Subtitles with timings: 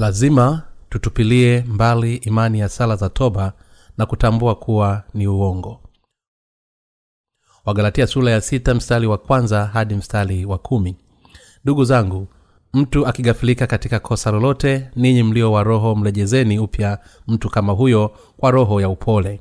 [0.00, 3.52] lazima tutupilie mbali imani ya sala za toba
[3.98, 5.80] na kutambua kuwa ni uongo.
[7.64, 10.96] Wagalatia sura ya sita mstari wa kwanza hadi mstari wa kumi.
[11.64, 12.26] Ndugu zangu
[12.72, 18.50] mtu akigafilika katika kosa lolote ninyi mlio wa roho mrejezeni upya mtu kama huyo kwa
[18.50, 19.40] roho ya upole.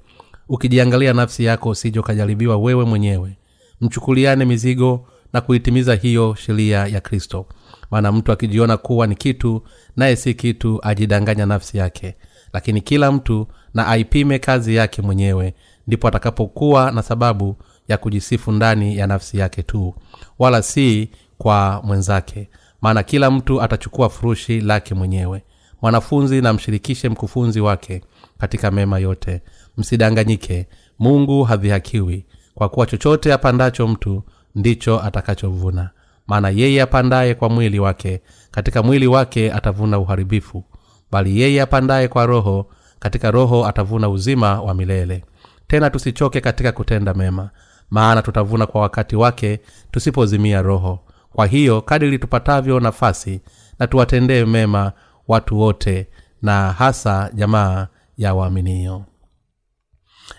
[0.50, 3.38] Ukijiangalia nafsi yako usije ukajaribiwa wewe mwenyewe.
[3.82, 7.46] Mchukuliane mizigo na kuitimiza hiyo sheria ya kristo
[7.92, 9.64] maana mtu akijiona kuwa ni kitu
[9.96, 12.16] naye si kitu ajidanganya nafsi yake.
[12.54, 15.54] Lakini kila mtu na aipime kazi yake mwenyewe
[15.88, 17.56] ndipo atakapokuwa na sababu
[17.88, 19.96] ya kujisifu ndani ya nafsi yake tu
[20.40, 22.50] wala si kwa mwenzake.
[22.82, 25.44] Maana kila mtu atachukua furushi lake mwenyewe.
[25.82, 28.02] Mwanafunzi na mshirikishe mkufunzi wake
[28.38, 29.42] katika mema yote.
[29.78, 30.68] Msidanganyike.
[31.00, 32.26] Mungu hadhihakiwi.
[32.56, 34.24] Kwa kuwa chochote apandacho mtu
[34.56, 35.90] ndicho atakachovuna
[36.30, 40.64] maana yeye apandaye kwa mwili wake katika mwili wake atavuna uharibifu.
[41.12, 42.66] Bali yeye apandaye kwa roho
[43.00, 45.24] katika roho atavuna uzima wa milele.
[45.68, 47.50] Tena tusichoke katika kutenda mema
[47.90, 49.60] maana tutavuna kwa wakati wake
[49.92, 51.00] tusipozimia roho.
[51.34, 53.42] Kwa hiyo kadiri tupatavyo nafasi
[53.80, 54.92] na tuwatendee mema
[55.28, 56.08] watu wote
[56.42, 59.04] na hasa jamaa ya waaminio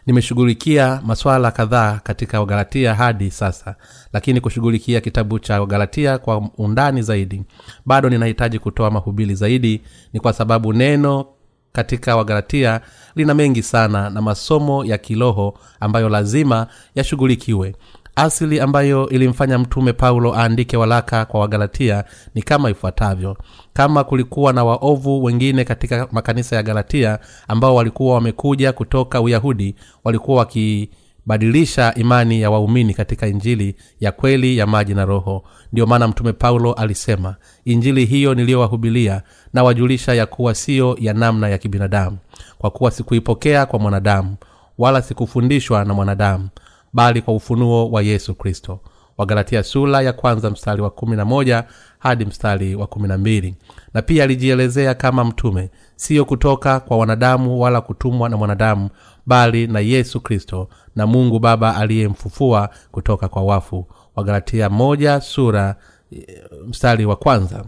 [0.07, 3.75] nimeshughulikia maswala kadhaa katika wagalatia hadi sasa
[4.13, 7.43] lakini kushughulikia kitabu cha wagalatia kwa undani zaidi
[7.87, 9.81] bado ninahitaji kutoa mahubili zaidi
[10.13, 11.25] ni kwa sababu neno
[11.73, 12.81] katika wagalatia
[13.17, 17.75] lina mengi sana na masomo ya kiroho ambayo lazima yashughulikiwe
[18.25, 22.05] asili ambayo ilimfanya mtume paulo aandike walaka kwa wagalatia
[22.35, 23.37] ni kama ifuatavyo.
[23.73, 30.39] Kama kulikuwa na waovu wengine katika makanisa ya galatia ambao walikuwa wamekuja kutoka uyahudi walikuwa
[30.39, 35.45] wakibadilisha imani ya waumini katika injili ya kweli ya maji na roho.
[35.73, 39.23] Ndiyo maana mtume paulo alisema injili hiyo niliyowahubilia
[39.53, 42.19] na wajulisha ya kuwa siyo ya namna ya kibinadamu
[42.59, 44.37] kwa kuwa sikuipokea kwa mwanadamu
[44.79, 46.49] wala sikufundishwa na mwanadamu
[46.93, 48.81] bali kwa ufunuo wa yesu kristo.
[49.19, 51.65] Wagalatia sula ya kwanza mstari wa kumi na moja
[51.99, 53.55] hadi mstari wa kumi na mbili.
[53.95, 58.89] Na pia alijielezea kama mtume siyo kutoka kwa wanadamu wala kutumwa na mwanadamu
[59.27, 63.87] bali na yesu kristo na mungu baba aliyemfufua kutoka kwa wafu.
[64.17, 65.77] Wagalatia moja sura
[66.67, 67.65] mstari wa kwanza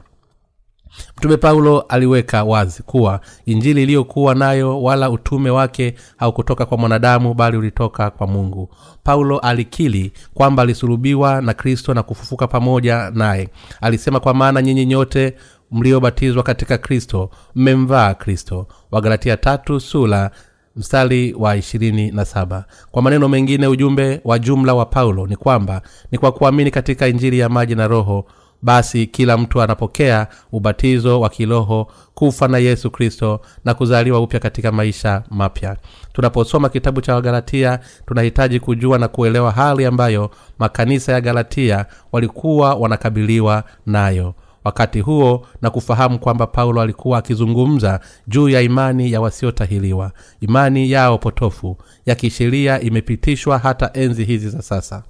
[1.17, 7.57] mtume paulo aliweka wazi kuwa injili iliyokuwa nayo wala utume wake haukutoka kwa mwanadamu bali
[7.57, 8.69] ulitoka kwa mungu.
[9.03, 13.49] Paulo alikili kwamba alisulubiwa na kristo na kufufuka pamoja naye.
[13.81, 15.35] Alisema kwa maana nyinyi nyote
[15.71, 18.67] mliobatizwa katika kristo mmemvaa kristo.
[18.91, 20.31] Wagalatia tatu sula
[20.77, 22.65] mstari wa ishirini na saba.
[22.91, 25.83] Kwa maneno mengine ujumbe wa jumla wa paulo ni kwamba
[26.13, 28.27] ni kwa kuamini katika injili ya maji na roho
[28.63, 34.73] basi kila mtu anapokea ubatizo wa kiroho kufa na yesu kristo na kuzaliwa upya katika
[34.73, 35.77] maisha mapya.
[36.13, 43.65] Tunaposoma kitabu cha wagalatia tunahitaji kujua na kuelewa hali ambayo makanisa ya galatia walikuwa wanakabiliwa
[43.87, 44.35] nayo.
[44.65, 51.19] Wakati huo na kufahamu kwamba paulo alikuwa akizungumza juu ya imani ya wasiotahiliwa imani yao
[51.19, 55.03] potofu ya kisheria imepitishwa hata enzi hizi za sasa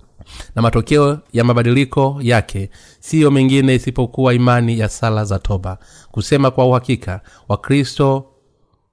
[0.55, 5.79] na matokeo ya mabadiliko yake siyo mengine isipokuwa imani ya sala za toba.
[6.11, 8.25] Kusema kwa uhakika wakristo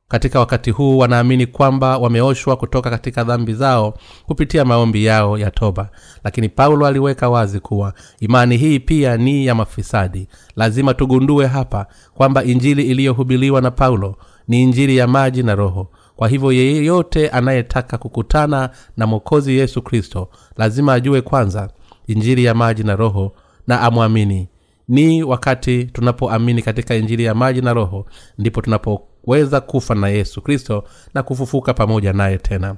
[0.07, 3.93] katika wakati huu wanaamini kwamba wameoshwa kutoka katika dhambi zao
[4.25, 5.89] kupitia maombi yao ya toba.
[6.23, 10.27] Lakini paulo aliweka wazi kuwa imani hii pia ni ya mafisadi.
[10.55, 14.15] Lazima tugundue hapa kwamba injili iliyohubiliwa na paulo
[14.47, 15.87] ni injili ya maji na roho
[16.19, 21.69] kwa hivyo yeyote anayetaka kukutana na mwokozi yesu kristo lazima ajue kwanza
[22.07, 23.31] injili ya maji na roho
[23.67, 24.47] na amwamini.
[24.87, 28.05] Ni wakati tunapoamini katika injili ya maji na roho
[28.37, 30.83] ndipo tunapoweza kufa na yesu kristo
[31.13, 32.75] na kufufuka pamoja naye tena.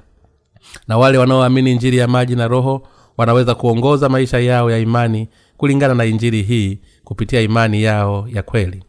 [0.88, 2.88] Na wale wanaoamini injili ya maji na roho
[3.18, 8.84] wanaweza kuongoza maisha yao ya imani kulingana na injili hii kupitia imani yao ya kweli.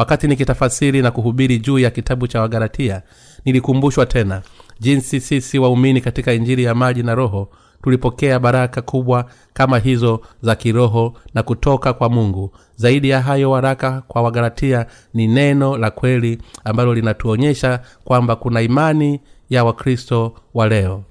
[0.00, 3.02] Wakati nikitafasiri na kuhubiri juu ya kitabu cha wagalatia
[3.44, 4.42] nilikumbushwa tena
[4.80, 7.48] jinsi sisi waumini katika injili ya maji na roho
[7.82, 12.52] tulipokea baraka kubwa kama hizo za kiroho na kutoka kwa mungu.
[12.76, 19.20] Zaidi ya hayo waraka kwa wagalatia ni neno la kweli ambalo linatuonyesha kwamba kuna imani
[19.50, 21.04] ya wakristo wa leo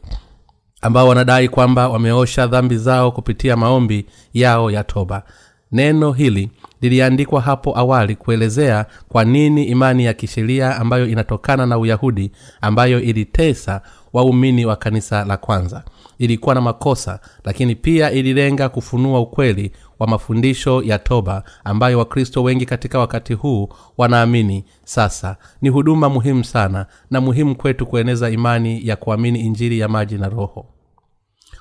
[0.81, 5.23] ambao wanadai kwamba wameosha dhambi zao kupitia maombi yao ya toba.
[5.71, 12.31] Neno hili liliandikwa hapo awali kuelezea kwa nini imani ya kisheria ambayo inatokana na uyahudi
[12.61, 13.81] ambayo ilitesa
[14.13, 15.83] waumini wa kanisa la kwanza.
[16.17, 22.65] Ilikuwa na makosa lakini pia ililenga kufunua ukweli wa mafundisho ya toba ambayo wakristo wengi
[22.65, 28.95] katika wakati huu wanaamini sasa ni huduma muhimu sana na muhimu kwetu kueneza imani ya
[28.95, 30.65] kuamini injili ya maji na roho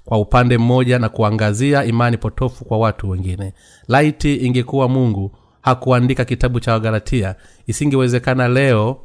[0.08, 3.52] kwa upande mmoja na kuangazia imani potofu kwa watu wengine.
[3.88, 5.30] Laiti ingekuwa mungu
[5.62, 7.34] hakuandika kitabu cha wagalatia
[7.66, 8.96] isingewezekana leo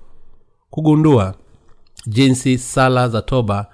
[0.69, 1.35] kugundua
[2.07, 3.65] jinsi sala za toba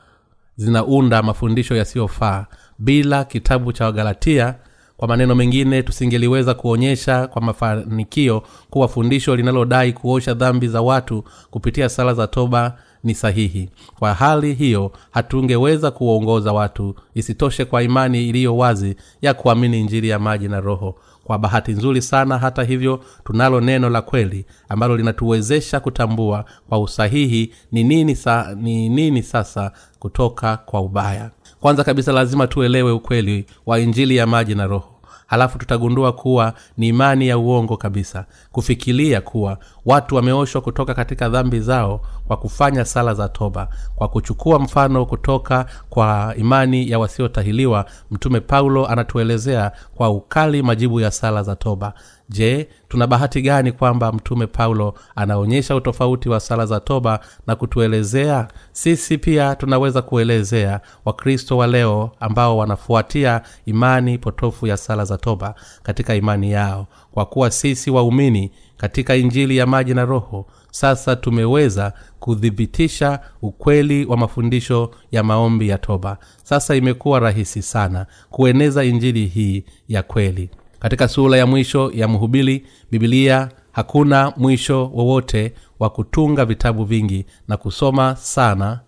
[0.56, 2.46] zinaunda mafundisho yasiyofaa.
[2.80, 4.56] Bila kitabu cha wagalatia
[4.98, 11.90] kwa maneno mengine tusingeliweza kuonyesha kwa mafanikio kuwa fundisho linalodai kuosha dhambi za watu kupitia
[11.90, 13.70] sala za toba ni sahihi.
[14.00, 20.20] Kwa hali hiyo hatungeweza kuwaongoza watu isitoshe kwa imani iliyo wazi ya kuamini injili ya
[20.20, 20.96] maji na roho.
[21.24, 27.54] Kwa bahati nzuri sana hata hivyo tunalo neno la kweli ambalo linatuwezesha kutambua kwa usahihi
[27.72, 31.32] ni nini, sa, ni nini sasa kutoka kwa ubaya.
[31.60, 34.90] Kwanza kabisa lazima tuelewe ukweli wa injili ya maji na roho.
[35.28, 41.60] Halafu tutagundua kuwa ni imani ya uongo kabisa kufikiria kuwa watu wameoshwa kutoka katika dhambi
[41.60, 43.70] zao kwa kufanya sala za toba.
[43.96, 51.12] Kwa kuchukua mfano kutoka kwa imani ya wasiotahiliwa mtume paulo anatuelezea kwa ukali majibu ya
[51.12, 51.94] sala za toba.
[52.30, 58.48] Je tuna bahati gani kwamba mtume paulo anaonyesha utofauti wa sala za toba na kutuelezea?
[58.72, 65.56] Sisi pia tunaweza kuelezea wakristo wa leo ambao wanafuatia imani potofu ya sala za toba
[65.84, 66.88] katika imani yao.
[67.12, 74.18] Kwa kuwa sisi waumini katika injili ya maji na roho sasa tumeweza kuthibitisha ukweli wa
[74.18, 76.18] mafundisho ya maombi ya toba.
[76.44, 80.50] Sasa imekuwa rahisi sana kueneza injili hii ya kweli.
[80.80, 87.58] Katika sura ya mwisho ya mhubili bibilia hakuna mwisho wowote wa kutunga vitabu vingi na
[87.58, 88.80] kusoma sana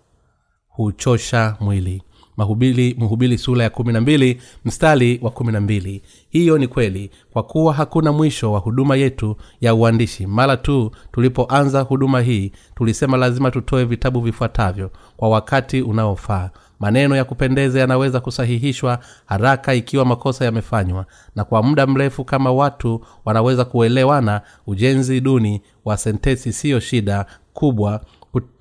[0.68, 2.02] huchosha mwili
[2.36, 6.02] mahubili mhubili sura ya kumi na mbili mstari wa kumi na mbili.
[6.30, 10.26] Hiyo ni kweli kwa kuwa hakuna mwisho wa huduma yetu ya uandishi.
[10.26, 16.50] Mara tu tulipoanza huduma hii tulisema lazima tutoe vitabu vifuatavyo kwa wakati unaofaa.
[16.80, 21.06] Maneno ya kupendeza yanaweza kusahihishwa haraka ikiwa makosa yamefanywa
[21.36, 28.00] na kwa muda mrefu kama watu wanaweza kuelewana ujenzi duni wa sentesi siyo shida kubwa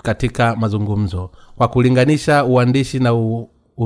[0.03, 1.29] katika mazungumzo.
[1.56, 3.13] Kwa kulinganisha uandishi na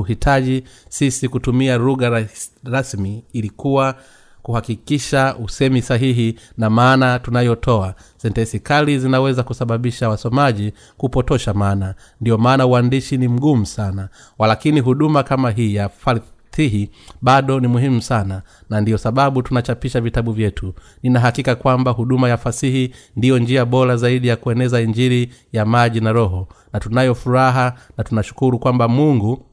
[0.00, 2.26] uhitaji sisi kutumia lugha
[2.64, 3.94] rasmi ilikuwa
[4.42, 7.94] kuhakikisha usemi sahihi na maana tunayotoa.
[8.16, 11.94] Sentensi kali zinaweza kusababisha wasomaji kupotosha maana.
[12.20, 14.08] Ndiyo maana uandishi ni mgumu sana.
[14.38, 16.90] Walakini huduma kama hii ya fasihi
[17.22, 20.74] bado ni muhimu sana na ndiyo sababu tunachapisha vitabu vyetu.
[21.02, 26.12] Ninahakika kwamba huduma ya fasihi ndiyo njia bora zaidi ya kueneza injiri ya maji na
[26.12, 29.46] roho na tunayo furaha na tunashukuru kwamba mungu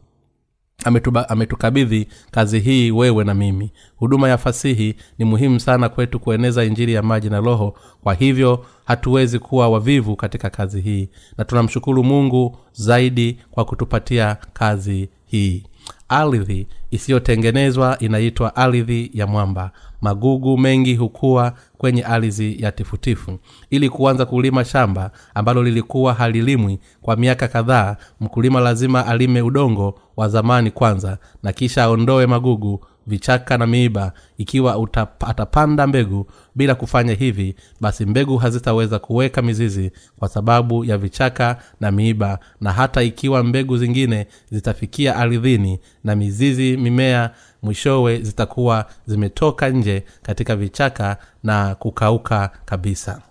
[1.30, 3.72] ametukabidhi kazi hii wewe na mimi.
[3.96, 7.76] Huduma ya fasihi ni muhimu sana kwetu kueneza injili ya maji na roho.
[8.04, 11.10] Kwa hivyo hatuwezi kuwa wavivu katika kazi hii.
[11.38, 15.64] Na tunamshukuru mungu zaidi kwa kutupatia kazi hii.
[16.10, 19.72] Ardhi isiyotengenezwa inaitwa ardhi ya mwamba
[20.04, 23.40] magugu mengi hukuwa kwenye ardhi ya tifutifu.
[23.70, 30.30] Ili kuanza kulima shamba ambalo lilikuwa halilimwi kwa miaka kadhaa mkulima lazima alime udongo wa
[30.30, 37.14] zamani kwanza na kisha aondoe magugu vichaka na miiba ikiwa utap, atapanda mbegu bila kufanya
[37.14, 43.44] hivi basi mbegu hazitaweza kuweka mizizi kwa sababu ya vichaka na miiba na hata ikiwa
[43.44, 47.30] mbegu zingine zitafikia ardhini na mizizi mimea
[47.62, 53.22] mwishowe zitakuwa zimetoka nje katika vichaka na kukauka kabisa.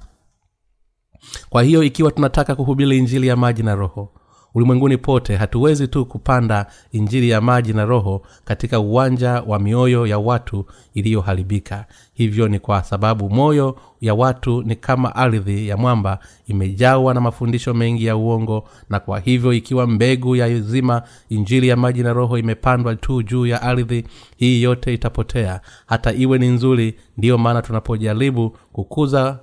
[1.51, 4.13] Kwa hiyo ikiwa tunataka kuhubiri injili ya maji na roho
[4.55, 5.37] ulimwenguni pote.
[5.37, 11.85] Hatuwezi tu kupanda injili ya maji na roho katika uwanja wa mioyo ya watu iliyoharibika.
[12.15, 17.75] Hivyo ni kwa sababu moyo ya watu ni kama ardhi ya mwamba imejawa na mafundisho
[17.75, 22.39] mengi ya uongo na kwa hivyo ikiwa mbegu ya zima injili ya maji na roho
[22.39, 24.05] imepandwa tu juu ya ardhi
[24.37, 25.61] hii yote itapotea.
[25.87, 29.39] Hata iwe ni nzuri ndiyo maana tunapojaribu kukuza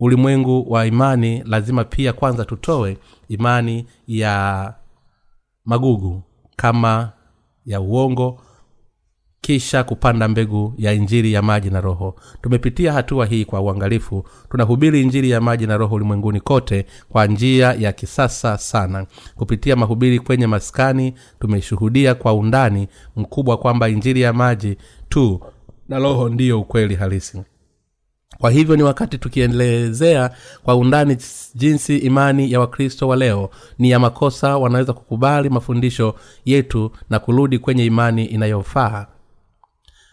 [0.00, 2.98] ulimwengu wa imani lazima pia kwanza tutoe
[3.28, 4.74] imani ya
[5.64, 6.22] magugu
[6.56, 7.12] kama
[7.66, 8.40] ya uongo
[9.40, 12.14] kisha kupanda mbegu ya injili ya maji na roho.
[12.42, 14.24] Tumepitia hatua hii kwa uangalifu.
[14.50, 19.06] Tunahubiri injili ya maji na roho ulimwenguni kote kwa njia ya kisasa sana.
[19.36, 24.76] Kupitia mahubiri kwenye maskani tumeshuhudia kwa undani mkubwa kwamba injili ya maji
[25.08, 25.40] tu
[25.88, 27.42] na roho ndiyo ukweli halisi
[28.38, 30.30] kwa hivyo ni wakati tukielezea
[30.62, 31.16] kwa undani
[31.54, 36.14] jinsi imani ya wakristo wa leo ni ya makosa wanaweza kukubali mafundisho
[36.44, 39.06] yetu na kurudi kwenye imani inayofaa.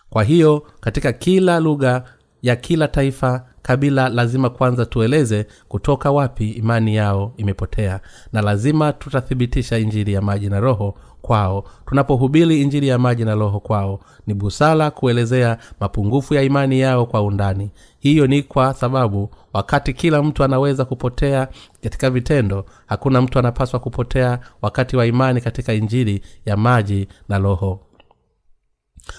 [0.10, 2.04] Kwa hiyo katika kila lugha
[2.42, 8.00] ya kila taifa kabila lazima kwanza tueleze kutoka wapi imani yao imepotea.
[8.34, 11.64] Na lazima tutathibitisha injili ya maji na roho kwao.
[11.86, 17.22] Tunapohubiri injili ya maji na roho kwao ni busara kuelezea mapungufu ya imani yao kwa
[17.22, 17.72] undani.
[18.00, 21.48] Hiyo ni kwa sababu wakati kila mtu anaweza kupotea
[21.84, 27.80] katika vitendo hakuna mtu anapaswa kupotea wakati wa imani katika injili ya maji na roho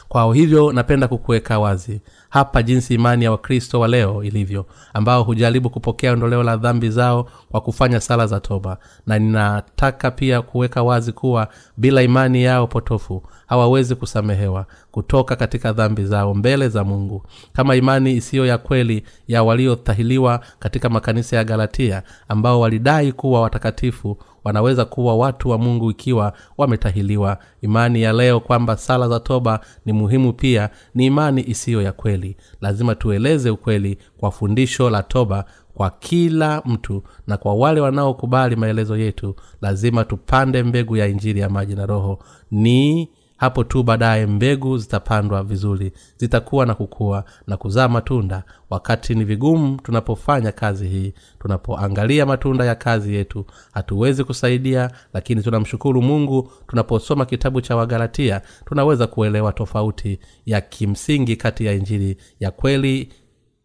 [0.09, 5.71] kwao hivyo napenda kukuweka wazi hapa jinsi imani ya wakristo wa leo ilivyo ambao hujaribu
[5.71, 8.79] kupokea ondoleo la dhambi zao kwa kufanya sala za toba.
[9.07, 16.05] Na ninataka pia kuweka wazi kuwa bila imani yao potofu hawawezi kusamehewa kutoka katika dhambi
[16.05, 17.23] zao mbele za mungu.
[17.53, 24.19] Kama imani isiyo ya kweli ya waliotahiliwa katika makanisa ya galatia ambao walidai kuwa watakatifu
[24.45, 27.39] wanaweza kuwa watu wa mungu ikiwa wametahiliwa.
[27.63, 32.37] Imani ya leo kwamba sala za toba ni muhimu pia ni imani isiyo ya kweli.
[32.61, 35.45] Lazima tueleze ukweli kwa fundisho la toba
[35.75, 39.35] kwa kila mtu na kwa wale wanaokubali maelezo yetu.
[39.63, 42.19] Lazima tupande mbegu ya injili ya maji na roho.
[42.51, 43.09] Ni
[43.43, 48.43] hapo tu baadaye mbegu zitapandwa vizuri zitakuwa na kukua na kuzaa matunda.
[48.71, 56.03] Wakati ni vigumu tunapofanya kazi hii tunapoangalia matunda ya kazi yetu hatuwezi kusaidia lakini tunamshukuru
[56.03, 63.13] mungu tunaposoma kitabu cha wagalatia tunaweza kuelewa tofauti ya kimsingi kati ya injili ya kweli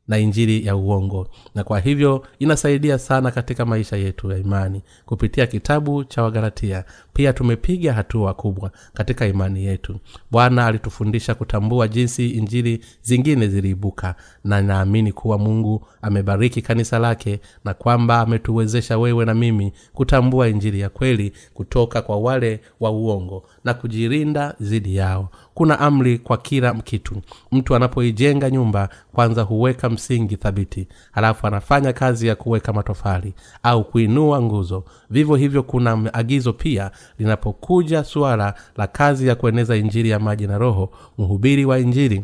[0.07, 1.27] na injili ya uongo.
[1.55, 4.81] Na kwa hivyo inasaidia sana katika maisha yetu ya imani.
[5.05, 6.83] Kupitia kitabu cha wagalatia
[7.13, 9.99] pia tumepiga hatua kubwa katika imani yetu.
[10.31, 17.73] Bwana alitufundisha kutambua jinsi injili zingine ziliibuka na naamini kuwa mungu amebariki kanisa lake na
[17.73, 23.73] kwamba ametuwezesha wewe na mimi kutambua injili ya kweli kutoka kwa wale wa uongo na
[23.73, 27.21] kujirinda dhidi yao kuna amri kwa kila kitu
[27.51, 30.87] mtu anapoijenga nyumba kwanza huweka msingi thabiti.
[31.11, 33.33] Halafu anafanya kazi ya kuweka matofali
[33.63, 34.83] au kuinua nguzo.
[35.09, 40.57] Vivyo hivyo kuna agizo pia linapokuja suala la kazi ya kueneza injili ya maji na
[40.57, 40.91] roho.
[41.17, 42.23] Mhubiri wa injili.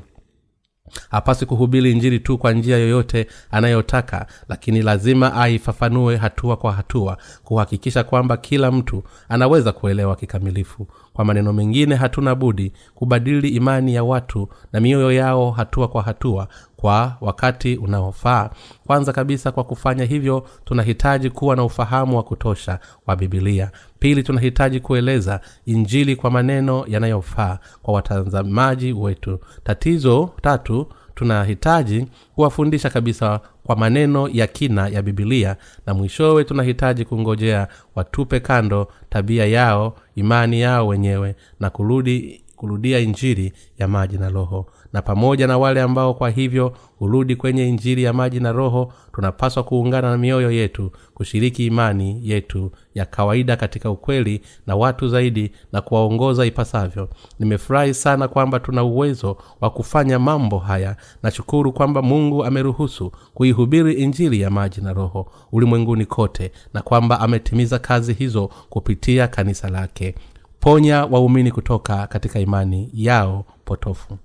[1.12, 8.04] Hapasi kuhubiri injili tu kwa njia yoyote anayotaka lakini lazima aifafanue hatua kwa hatua kuhakikisha
[8.04, 14.50] kwamba kila mtu anaweza kuelewa kikamilifu kwa maneno mengine hatuna budi kubadili imani ya watu
[14.74, 18.50] na mioyo yao hatua kwa hatua kwa wakati unaofaa.
[18.88, 24.80] Kwanza kabisa kwa kufanya hivyo tunahitaji kuwa na ufahamu wa kutosha wa bibilia pili tunahitaji
[24.80, 29.40] kueleza injili kwa maneno yanayofaa kwa watazamaji wetu.
[29.64, 35.56] Tatizo tatu tunahitaji kuwafundisha kabisa kwa maneno ya kina ya bibilia
[35.86, 43.54] na mwishowe tunahitaji kungojea watupe kando tabia yao imani yao wenyewe na kurudi kurudia injiri
[43.80, 48.14] ya maji na roho na pamoja na wale ambao kwa hivyo hurudi kwenye injili ya
[48.14, 54.42] maji na roho tunapaswa kuungana na mioyo yetu kushiriki imani yetu ya kawaida katika ukweli
[54.68, 57.10] na watu zaidi na kuwaongoza ipasavyo.
[57.40, 60.96] Nimefurahi sana kwamba tuna uwezo wa kufanya mambo haya.
[61.24, 67.80] Nashukuru kwamba mungu ameruhusu kuihubiri injili ya maji na roho ulimwenguni kote na kwamba ametimiza
[67.80, 70.16] kazi hizo kupitia kanisa lake.
[70.60, 74.18] Ponya waumini kutoka katika imani yao potofu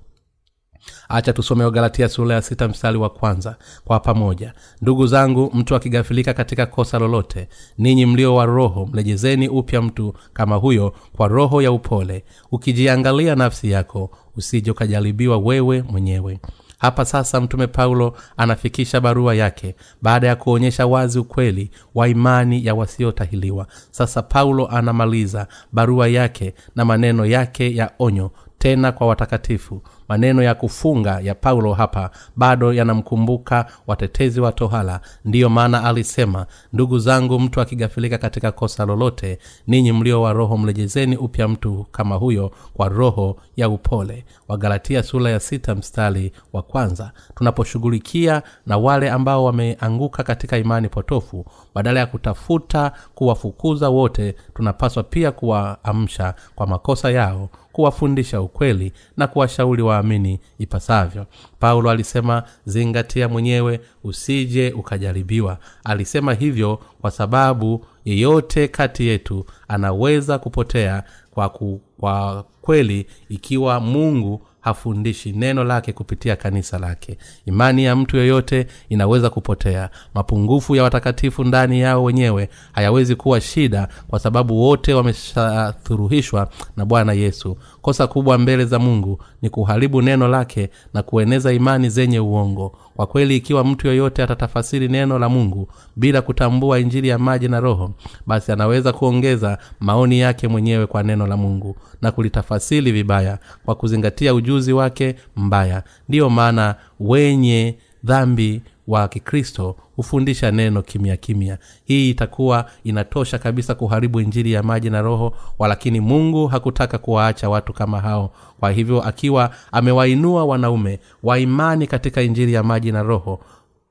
[1.08, 4.52] acha tusome wagalatia sura ya sita mstari wa kwanza kwa pamoja.
[4.82, 10.56] Ndugu zangu mtu akigafilika katika kosa lolote ninyi mlio wa roho mlejezeni upya mtu kama
[10.56, 12.24] huyo kwa roho ya upole.
[12.52, 16.38] Ukijiangalia nafsi yako usije ukajaribiwa wewe mwenyewe.
[16.78, 22.74] Hapa sasa mtume paulo anafikisha barua yake baada ya kuonyesha wazi ukweli wa imani ya
[22.74, 23.66] wasiotahiliwa.
[23.90, 29.82] Sasa paulo anamaliza barua yake na maneno yake ya onyo tena kwa watakatifu.
[30.08, 36.98] Maneno ya kufunga ya paulo hapa bado yanamkumbuka watetezi wa tohala ndiyo maana alisema ndugu
[36.98, 42.50] zangu mtu akigafilika katika kosa lolote ninyi mlio wa roho mlejezeni upya mtu kama huyo
[42.74, 44.24] kwa roho ya upole.
[44.48, 47.12] Wagalatia sura ya sita mstari wa kwanza.
[47.34, 55.32] Tunaposhughulikia na wale ambao wameanguka katika imani potofu badala ya kutafuta kuwafukuza wote tunapaswa pia
[55.32, 57.48] kuwaamsha kwa makosa yao
[57.82, 61.26] kuwafundisha ukweli na kuwashauri waamini ipasavyo.
[61.58, 65.58] Paulo alisema zingatia mwenyewe usije ukajaribiwa.
[65.84, 74.42] Alisema hivyo kwa sababu yeyote kati yetu anaweza kupotea kwa, ku, kwa kweli ikiwa mungu
[74.68, 77.18] hafundishi neno lake kupitia kanisa lake.
[77.46, 79.90] Imani ya mtu yoyote inaweza kupotea.
[80.14, 87.12] Mapungufu ya watakatifu ndani yao wenyewe hayawezi kuwa shida kwa sababu wote wameshathuruhishwa na bwana
[87.12, 92.76] yesu kosa kubwa mbele za mungu ni kuharibu neno lake na kueneza imani zenye uongo.
[92.96, 97.60] Kwa kweli ikiwa mtu yoyote atatafasiri neno la mungu bila kutambua injili ya maji na
[97.60, 97.90] roho
[98.26, 104.34] basi anaweza kuongeza maoni yake mwenyewe kwa neno la mungu na kulitafasiri vibaya kwa kuzingatia
[104.34, 105.82] ujuzi wake mbaya.
[106.08, 111.58] Ndiyo maana wenye dhambi wa kikristo hufundisha neno kimya kimya.
[111.84, 117.72] Hii itakuwa inatosha kabisa kuharibu injili ya maji na roho walakini mungu hakutaka kuwaacha watu
[117.72, 118.30] kama hao.
[118.60, 123.40] Kwa hivyo akiwa amewainua wanaume wa imani katika injili ya maji na roho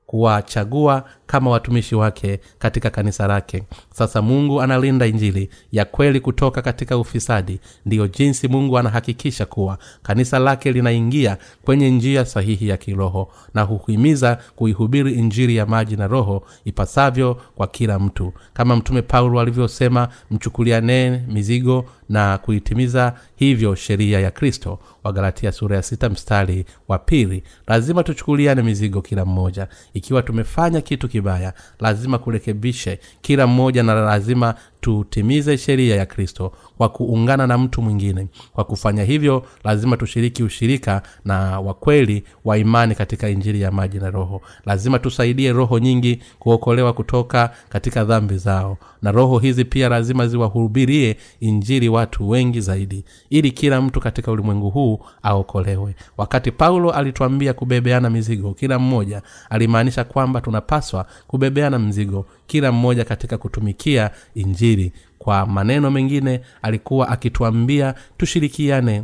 [0.08, 3.62] kuwachagua kama watumishi wake katika kanisa lake.
[3.94, 7.60] Sasa mungu analinda injili ya kweli kutoka katika ufisadi.
[7.86, 14.38] Ndiyo jinsi mungu anahakikisha kuwa kanisa lake linaingia kwenye njia sahihi ya kiroho na huhimiza
[14.56, 18.32] kuihubiri injili ya maji na roho ipasavyo kwa kila mtu.
[18.54, 25.82] Kama mtume paulo alivyosema mchukulianee mizigo na kuitimiza hivyo sheria ya kristo wagalatia sura ya
[25.82, 29.68] sita mstari wa pili lazima tuchukuliane mizigo kila mmoja.
[29.94, 36.88] Ikiwa tumefanya kitu kibaya lazima kurekebishe kila mmoja na lazima tutimize sheria ya kristo kwa
[36.88, 38.26] kuungana na mtu mwingine.
[38.52, 44.10] Kwa kufanya hivyo lazima tushiriki ushirika na wakweli wa imani katika injili ya maji na
[44.10, 44.40] roho.
[44.66, 51.16] Lazima tusaidie roho nyingi kuokolewa kutoka katika dhambi zao na roho hizi pia lazima ziwahubirie
[51.40, 55.94] injili watu wengi zaidi ili kila mtu katika ulimwengu huu aokolewe.
[56.16, 63.38] Wakati paulo alituambia kubebeana mizigo kila mmoja alimaanisha kwamba tunapaswa kubebeana mzigo kila mmoja katika
[63.38, 64.92] kutumikia injili.
[65.18, 69.02] Kwa maneno mengine alikuwa akituambia tushirikiane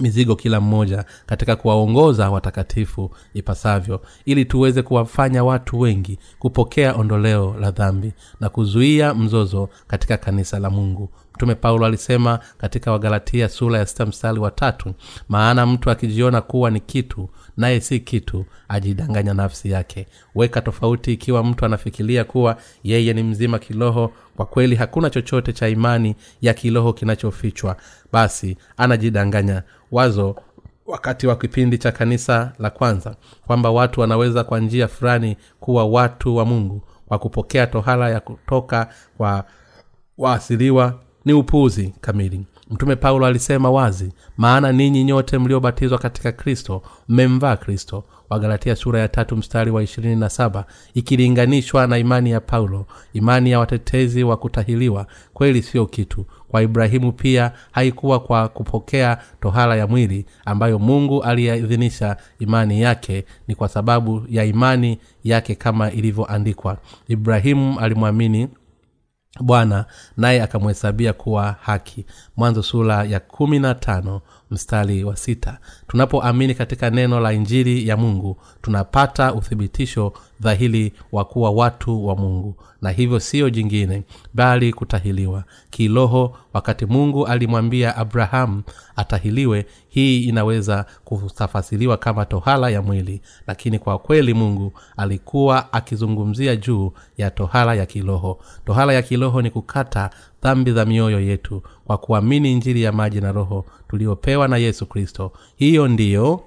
[0.00, 7.70] mizigo kila mmoja katika kuwaongoza watakatifu ipasavyo ili tuweze kuwafanya watu wengi kupokea ondoleo la
[7.70, 11.10] dhambi na kuzuia mzozo katika kanisa la mungu.
[11.34, 14.94] Mtume paulo alisema katika wagalatia sura ya sita mstari wa tatu
[15.28, 20.06] maana mtu akijiona kuwa ni kitu naye si kitu ajidanganya nafsi yake.
[20.34, 25.68] Weka tofauti ikiwa mtu anafikiria kuwa yeye ni mzima kiroho kwa kweli hakuna chochote cha
[25.68, 27.76] imani ya kiroho kinachofichwa.
[28.12, 29.62] Basi anajidanganya.
[29.90, 30.36] Wazo
[30.86, 33.16] wakati wa kipindi cha kanisa la kwanza
[33.46, 38.88] kwamba watu wanaweza kwa njia fulani kuwa watu wa mungu kwa kupokea tohala ya kutoka
[39.16, 39.44] kwa
[40.18, 47.56] waasiliwa ni upuzi kamili mtume paulo alisema wazi maana ninyi nyote mliobatizwa katika kristo mmemvaa
[47.56, 48.04] kristo.
[48.30, 53.50] Wagalatia sura ya tatu mstari wa ishirini na saba ikilinganishwa na imani ya paulo imani
[53.50, 56.26] ya watetezi wa kutahiliwa kweli siyo kitu.
[56.48, 63.54] Kwa ibrahimu pia haikuwa kwa kupokea tohala ya mwili ambayo mungu aliyeidhinisha imani yake ni
[63.54, 66.78] kwa sababu ya imani yake kama ilivyoandikwa.
[67.08, 68.48] Ibrahimu alimwamini
[69.40, 69.84] bwana
[70.16, 72.06] naye akamhesabia kuwa haki.
[72.36, 74.20] Mwanzo sura ya kumi na tano
[74.56, 75.58] mstari wa sita.
[75.88, 82.54] Tunapoamini katika neno la injili ya mungu tunapata uthibitisho dhahili wa kuwa watu wa mungu.
[82.82, 84.02] Na hivyo siyo jingine
[84.34, 85.44] bali kutahiliwa.
[85.70, 88.62] Kiroho wakati mungu alimwambia abrahamu
[88.96, 93.20] atahiliwe hii inaweza kutafasiriwa kama tohala ya mwili.
[93.46, 98.38] Lakini kwa kweli mungu alikuwa akizungumzia juu ya tohala ya kiroho.
[98.66, 100.10] Tohala ya kiroho ni kukata
[100.42, 105.32] dhambi za mioyo yetu kwa kuamini injili ya maji na roho tuliopewa na yesu kristo.
[105.56, 106.44] Hiyo ndiyo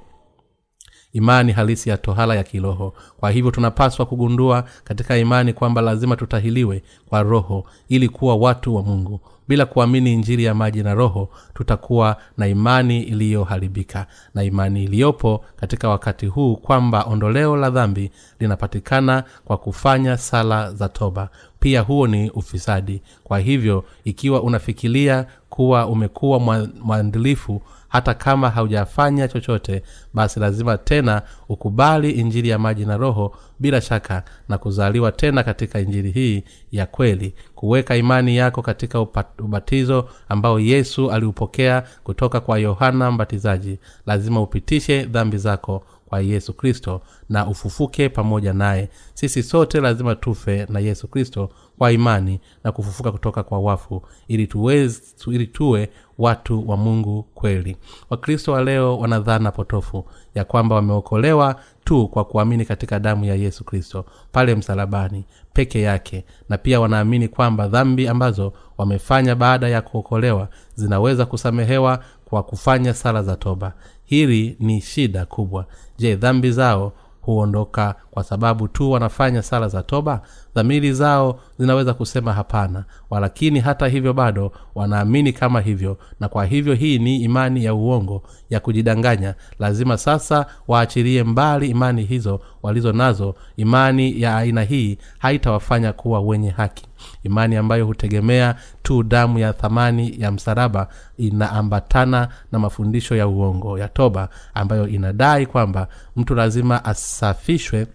[1.13, 2.93] imani halisi ya tohala ya kiroho.
[3.17, 8.83] Kwa hivyo tunapaswa kugundua katika imani kwamba lazima tutahiliwe kwa roho ili kuwa watu wa
[8.83, 9.19] mungu.
[9.47, 14.07] Bila kuamini injili ya maji na roho tutakuwa na imani iliyoharibika.
[14.33, 20.89] Na imani iliyopo katika wakati huu kwamba ondoleo la dhambi linapatikana kwa kufanya sala za
[20.89, 21.29] toba
[21.65, 23.01] pia huo ni ufisadi.
[23.23, 26.39] Kwa hivyo ikiwa unafikiria kuwa umekuwa
[26.83, 33.81] mwandilifu hata kama haujafanya chochote basi lazima tena ukubali injili ya maji na roho bila
[33.81, 37.33] shaka na kuzaliwa tena katika injili hii ya kweli.
[37.55, 39.01] Kuweka imani yako katika
[39.39, 43.79] ubatizo ambao yesu aliupokea kutoka kwa yohana mbatizaji.
[44.05, 48.89] Lazima upitishe dhambi zako kwa yesu kristo na ufufuke pamoja naye.
[49.13, 54.47] Sisi sote lazima tufe na yesu kristo kwa imani na kufufuka kutoka kwa wafu ili
[54.47, 57.77] tuwez, ili tuwe watu wa mungu kweli.
[58.09, 63.63] Wakristo wa leo wanadhana potofu ya kwamba wameokolewa tu kwa kuamini katika damu ya yesu
[63.63, 70.47] kristo pale msalabani peke yake na pia wanaamini kwamba dhambi ambazo wamefanya baada ya kuokolewa
[70.75, 73.73] zinaweza kusamehewa kwa kufanya sala za toba
[74.05, 75.65] hili ni shida kubwa.
[75.97, 80.21] Je dhambi zao huondoka kwa sababu tu wanafanya sala za toba
[80.55, 82.83] dhamiri zao zinaweza kusema hapana.
[83.09, 88.23] Walakini hata hivyo bado wanaamini kama hivyo na kwa hivyo hii ni imani ya uongo
[88.49, 89.35] ya kujidanganya.
[89.59, 93.35] Lazima sasa waachilie mbali imani hizo walizo nazo.
[93.57, 96.85] Imani ya aina hii haitawafanya kuwa wenye haki.
[97.23, 100.87] Imani ambayo hutegemea tu damu ya thamani ya msalaba
[101.17, 107.87] inaambatana na mafundisho ya uongo ya toba ambayo inadai kwamba mtu lazima asafishwe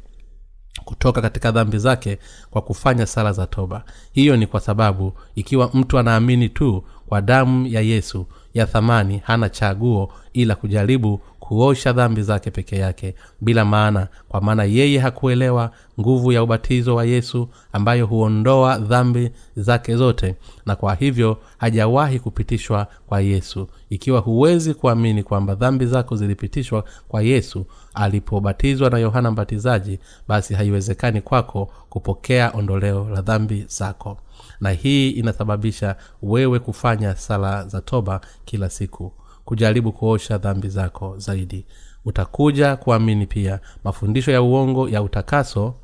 [0.91, 2.19] kutoka katika dhambi zake
[2.51, 3.85] kwa kufanya sala za toba.
[4.13, 9.49] Hiyo ni kwa sababu ikiwa mtu anaamini tu kwa damu ya yesu ya thamani hana
[9.49, 16.33] chaguo ila kujaribu kuosha dhambi zake peke yake bila maana kwa maana yeye hakuelewa nguvu
[16.33, 20.37] ya ubatizo wa yesu ambayo huondoa dhambi zake zote
[20.67, 23.69] na kwa hivyo hajawahi kupitishwa kwa yesu.
[23.91, 31.21] Ikiwa huwezi kuamini kwamba dhambi zako zilipitishwa kwa yesu alipobatizwa na yohana mbatizaji basi haiwezekani
[31.21, 34.19] kwako kupokea ondoleo la dhambi zako.
[34.61, 39.13] Na hii inasababisha wewe kufanya sala za toba kila siku
[39.45, 41.67] kujaribu kuosha dhambi zako zaidi.
[42.05, 45.75] Utakuja kuamini pia mafundisho ya uongo ya utakaso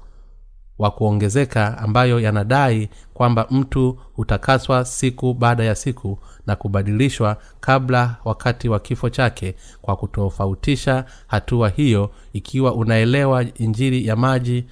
[0.79, 8.69] wa kuongezeka ambayo yanadai kwamba mtu hutakaswa siku baada ya siku na kubadilishwa kabla wakati
[8.69, 14.65] wa kifo chake kwa kutofautisha hatua hiyo ikiwa unaelewa injili ya maji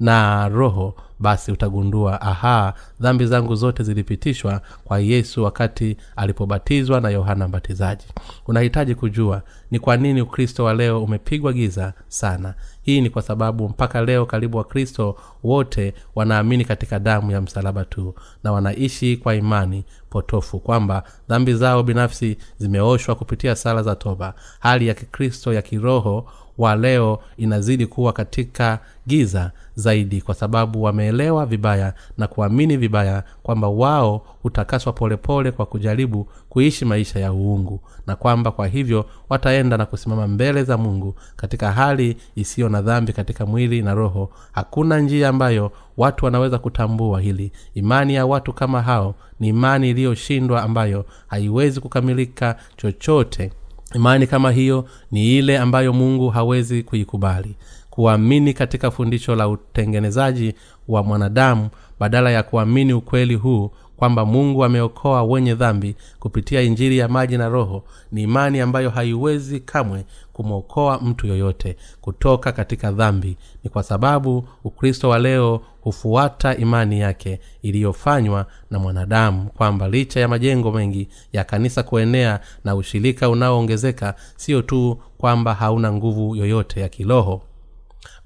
[0.00, 7.48] na roho basi utagundua aha dhambi zangu zote zilipitishwa kwa yesu wakati alipobatizwa na yohana
[7.48, 8.04] mbatizaji.
[8.46, 12.54] Unahitaji kujua ni kwa nini ukristo wa leo umepigwa giza sana.
[12.82, 18.14] Hii ni kwa sababu mpaka leo karibu wakristo wote wanaamini katika damu ya msalaba tu
[18.44, 24.34] na wanaishi kwa imani potofu kwamba dhambi zao binafsi zimeoshwa kupitia sala za toba.
[24.60, 26.28] Hali ya kikristo ya kiroho
[26.60, 33.68] wa leo inazidi kuwa katika giza zaidi kwa sababu wameelewa vibaya na kuamini vibaya kwamba
[33.68, 39.86] wao hutakaswa polepole kwa kujaribu kuishi maisha ya uungu na kwamba kwa hivyo wataenda na
[39.86, 44.30] kusimama mbele za mungu katika hali isiyo na dhambi katika mwili na roho.
[44.52, 47.52] Hakuna njia ambayo watu wanaweza kutambua hili.
[47.74, 53.52] Imani ya watu kama hao ni imani iliyoshindwa ambayo haiwezi kukamilika chochote
[53.94, 57.56] imani kama hiyo ni ile ambayo mungu hawezi kuikubali.
[57.90, 60.54] Kuamini katika fundisho la utengenezaji
[60.88, 61.68] wa mwanadamu
[62.00, 67.48] badala ya kuamini ukweli huu kwamba mungu ameokoa wenye dhambi kupitia injili ya maji na
[67.48, 73.36] roho ni imani ambayo haiwezi kamwe kumwokoa mtu yoyote kutoka katika dhambi.
[73.64, 80.28] Ni kwa sababu ukristo wa leo hufuata imani yake iliyofanywa na mwanadamu kwamba licha ya
[80.28, 86.88] majengo mengi ya kanisa kuenea na ushirika unaoongezeka sio tu kwamba hauna nguvu yoyote ya
[86.88, 87.42] kiroho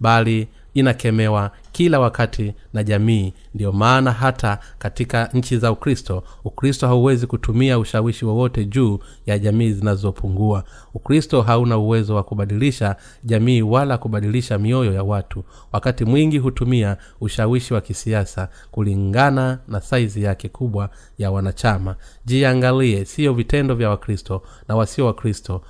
[0.01, 3.33] bali inakemewa kila wakati na jamii.
[3.55, 9.73] Ndiyo maana hata katika nchi za ukristo ukristo hauwezi kutumia ushawishi wowote juu ya jamii
[9.73, 10.65] zinazopungua.
[10.95, 15.45] Ukristo hauna uwezo wa kubadilisha jamii wala kubadilisha mioyo ya watu.
[15.73, 21.97] Wakati mwingi hutumia ushawishi wa kisiasa kulingana na saizi yake kubwa ya wanachama.
[22.25, 25.63] Jiangalie siyo vitendo vya wakristo na wasio wakristo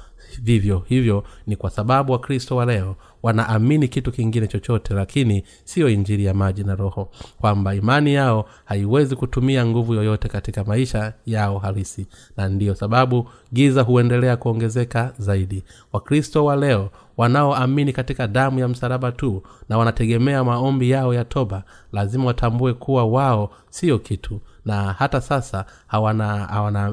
[0.42, 6.24] vivyo hivyo ni kwa sababu wakristo wa leo wanaamini kitu kingine chochote lakini siyo injili
[6.24, 7.08] ya maji na roho
[7.40, 12.06] kwamba imani yao haiwezi kutumia nguvu yoyote katika maisha yao halisi.
[12.36, 15.64] Na ndiyo sababu giza huendelea kuongezeka zaidi.
[15.92, 21.62] Wakristo wa leo wanaoamini katika damu ya msalaba tu na wanategemea maombi yao ya toba
[21.92, 24.40] lazima watambue kuwa wao siyo kitu.
[24.64, 26.38] Na hata sasa hawana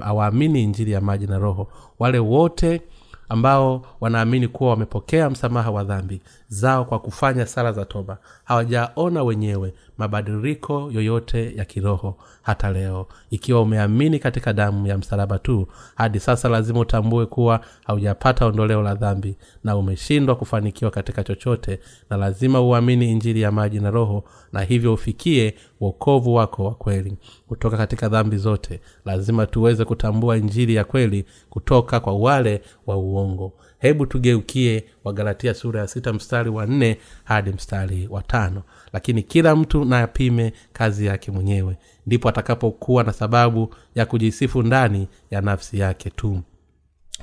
[0.04, 1.68] hawaamini injili ya maji na roho.
[2.00, 2.82] Wale wote
[3.32, 8.18] ambao wanaamini kuwa wamepokea msamaha wa dhambi zao kwa kufanya sala za toba.
[8.44, 13.08] Hawajaona wenyewe mabadiliko yoyote ya kiroho hata leo.
[13.30, 18.96] Ikiwa umeamini katika damu ya msalaba tu hadi sasa lazima utambue kuwa haujapata ondoleo la
[18.96, 24.62] dhambi na umeshindwa kufanikiwa katika chochote na lazima uamini injili ya maji na roho na
[24.62, 27.18] hivyo ufikie wokovu wako wa kweli.
[27.48, 33.54] Kutoka katika dhambi zote lazima tuweze kutambua injili ya kweli kutoka kwa wale wa uongo
[33.82, 38.64] hebu tugeukie wagalatia sura ya sita mstari wa nne hadi mstari wa tano.
[38.94, 41.78] Lakini kila mtu na apime kazi yake mwenyewe.
[42.06, 46.42] Ndipo atakapokuwa na sababu ya kujisifu ndani ya nafsi yake tu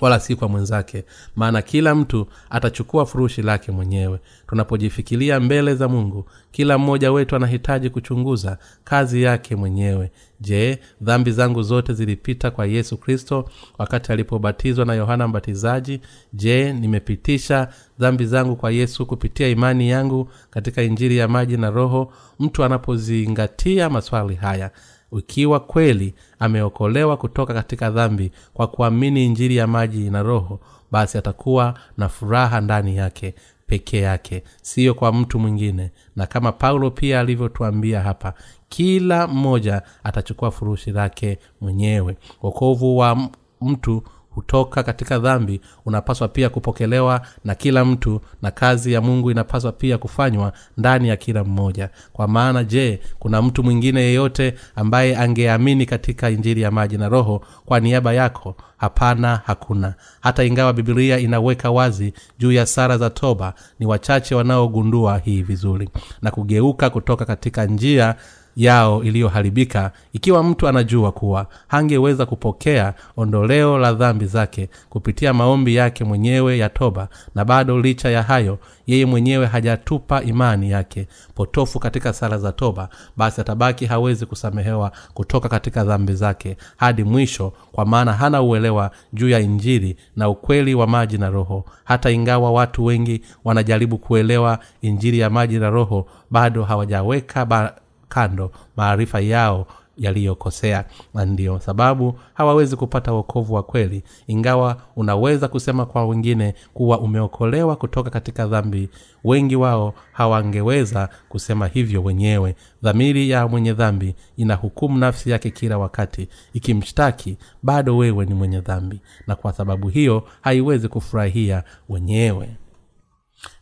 [0.00, 1.04] wala si kwa mwenzake
[1.36, 4.18] maana kila mtu atachukua furushi lake mwenyewe.
[4.46, 10.10] Tunapojifikiria mbele za mungu kila mmoja wetu anahitaji kuchunguza kazi yake mwenyewe.
[10.40, 16.00] Je dhambi zangu zote zilipita kwa yesu kristo wakati alipobatizwa na yohana mbatizaji?
[16.32, 22.12] Je nimepitisha dhambi zangu kwa yesu kupitia imani yangu katika injili ya maji na roho?
[22.40, 24.70] Mtu anapozingatia maswali haya
[25.18, 31.74] ikiwa kweli ameokolewa kutoka katika dhambi kwa kuamini injili ya maji na roho basi atakuwa
[31.96, 33.34] na furaha ndani yake
[33.66, 35.90] pekee yake siyo kwa mtu mwingine.
[36.16, 38.34] Na kama paulo pia alivyotuambia hapa
[38.68, 42.16] kila mmoja atachukua furushi lake mwenyewe.
[42.42, 43.28] Wokovu wa
[43.60, 44.02] mtu
[44.42, 49.98] hutoka katika dhambi unapaswa pia kupokelewa na kila mtu na kazi ya mungu inapaswa pia
[49.98, 51.90] kufanywa ndani ya kila mmoja.
[52.12, 57.42] Kwa maana je kuna mtu mwingine yeyote ambaye angeamini katika injili ya maji na roho
[57.66, 58.56] kwa niaba yako?
[58.76, 59.94] Hapana hakuna.
[60.20, 65.88] Hata ingawa bibilia inaweka wazi juu ya sara za toba ni wachache wanaogundua hii vizuri
[66.22, 68.14] na kugeuka kutoka katika njia
[68.58, 76.04] yao iliyoharibika ikiwa mtu anajua kuwa hangeweza kupokea ondoleo la dhambi zake kupitia maombi yake
[76.04, 82.12] mwenyewe ya toba na bado licha ya hayo yeye mwenyewe hajatupa imani yake potofu katika
[82.12, 88.12] sala za toba basi atabaki hawezi kusamehewa kutoka katika dhambi zake hadi mwisho kwa maana
[88.12, 91.64] hana uelewa juu ya injili na ukweli wa maji na roho.
[91.84, 97.74] Hata ingawa watu wengi wanajaribu kuelewa injili ya maji na roho bado hawajaweka ba
[98.08, 99.66] kando maarifa yao
[99.98, 100.84] yaliyokosea.
[101.14, 107.76] Na ndio sababu hawawezi kupata wokovu wa kweli ingawa unaweza kusema kwa wengine kuwa umeokolewa
[107.76, 108.88] kutoka katika dhambi.
[109.24, 112.54] Wengi wao hawangeweza kusema hivyo wenyewe.
[112.82, 119.00] Dhamiri ya mwenye dhambi inahukumu nafsi yake kila wakati ikimshtaki bado wewe ni mwenye dhambi
[119.26, 122.48] na kwa sababu hiyo haiwezi kufurahia wenyewe.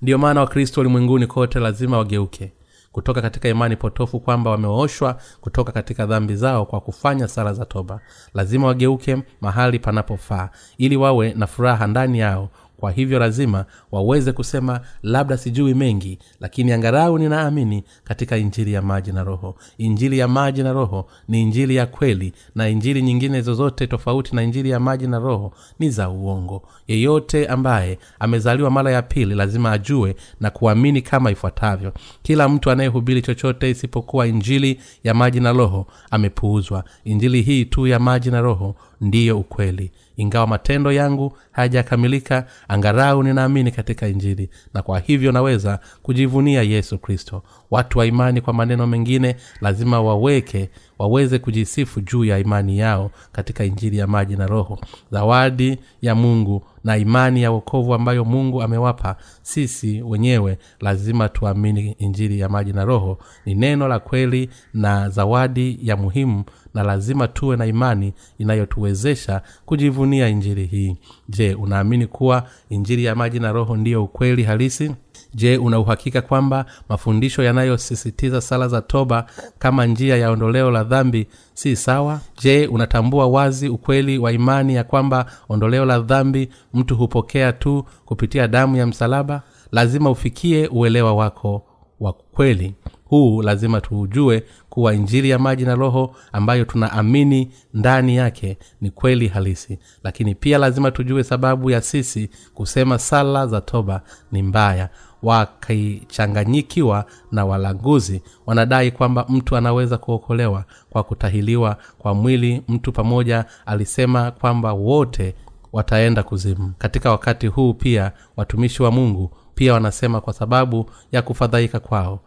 [0.03, 2.53] Ndiyo maana wakristo ulimwenguni kote lazima wageuke
[2.97, 8.01] kutoka katika imani potofu kwamba wameoshwa kutoka katika dhambi zao kwa kufanya sala za toba.
[8.35, 14.81] Lazima wageuke mahali panapofaa ili wawe na furaha ndani yao kwa hivyo lazima waweze kusema
[15.03, 19.57] labda sijui mengi lakini angarau ninaamini katika injili ya maji na roho.
[19.79, 24.43] Injili ya maji na roho ni injili ya kweli na injili nyingine zozote tofauti na
[24.43, 26.63] injili ya maji na roho ni za uongo.
[26.89, 31.93] Yeyote ambaye amezaliwa mara ya pili lazima ajue na kuamini kama ifuatavyo.
[32.23, 36.85] Kila mtu anayehubiri chochote isipokuwa injili ya maji na roho amepuuzwa.
[37.05, 39.91] Injili hii tu ya maji na roho ndiyo ukweli.
[40.17, 47.43] Ingawa matendo yangu hayajakamilika angarau ninaamini katika injili na kwa hivyo naweza kujivunia yesu kristo.
[47.71, 53.65] Watu wa imani kwa maneno mengine lazima waweke waweze kujisifu juu ya imani yao katika
[53.65, 54.79] injili ya maji na roho.
[55.13, 62.41] Zawadi ya mungu na imani ya wokovu ambayo mungu amewapa sisi wenyewe lazima tuamini injili
[62.41, 63.19] ya maji na roho.
[63.47, 66.45] Ni neno la kweli na zawadi ya muhimu
[66.77, 70.97] na lazima tuwe na imani inayotuwezesha kujivunia injili hii.
[71.29, 74.91] Je unaamini kuwa injili ya maji na roho ndiyo ukweli halisi?
[75.35, 79.27] Je una uhakika kwamba mafundisho yanayosisitiza sala za toba
[79.59, 82.21] kama njia ya ondoleo la dhambi si sawa?
[82.43, 88.49] Je unatambua wazi ukweli wa imani ya kwamba ondoleo la dhambi mtu hupokea tu kupitia
[88.49, 89.43] damu ya msalaba?
[89.73, 91.63] Lazima ufikie uelewa wako
[92.01, 92.75] wa kweli.
[93.05, 94.43] Huu lazima tuujue
[94.77, 99.79] kuwa injili ya maji na roho ambayo tunaamini ndani yake ni kweli halisi.
[100.03, 104.89] Lakini pia lazima tujue sababu ya sisi kusema sala za toba ni mbaya.
[105.23, 112.63] Wakichanganyikiwa na walanguzi wanadai kwamba mtu anaweza kuokolewa kwa kutahiliwa kwa mwili.
[112.69, 115.35] Mtu pamoja alisema kwamba wote
[115.73, 116.73] wataenda kuzimu.
[116.79, 122.21] Katika wakati huu pia watumishi wa mungu pia wanasema kwa sababu ya kufadhaika kwao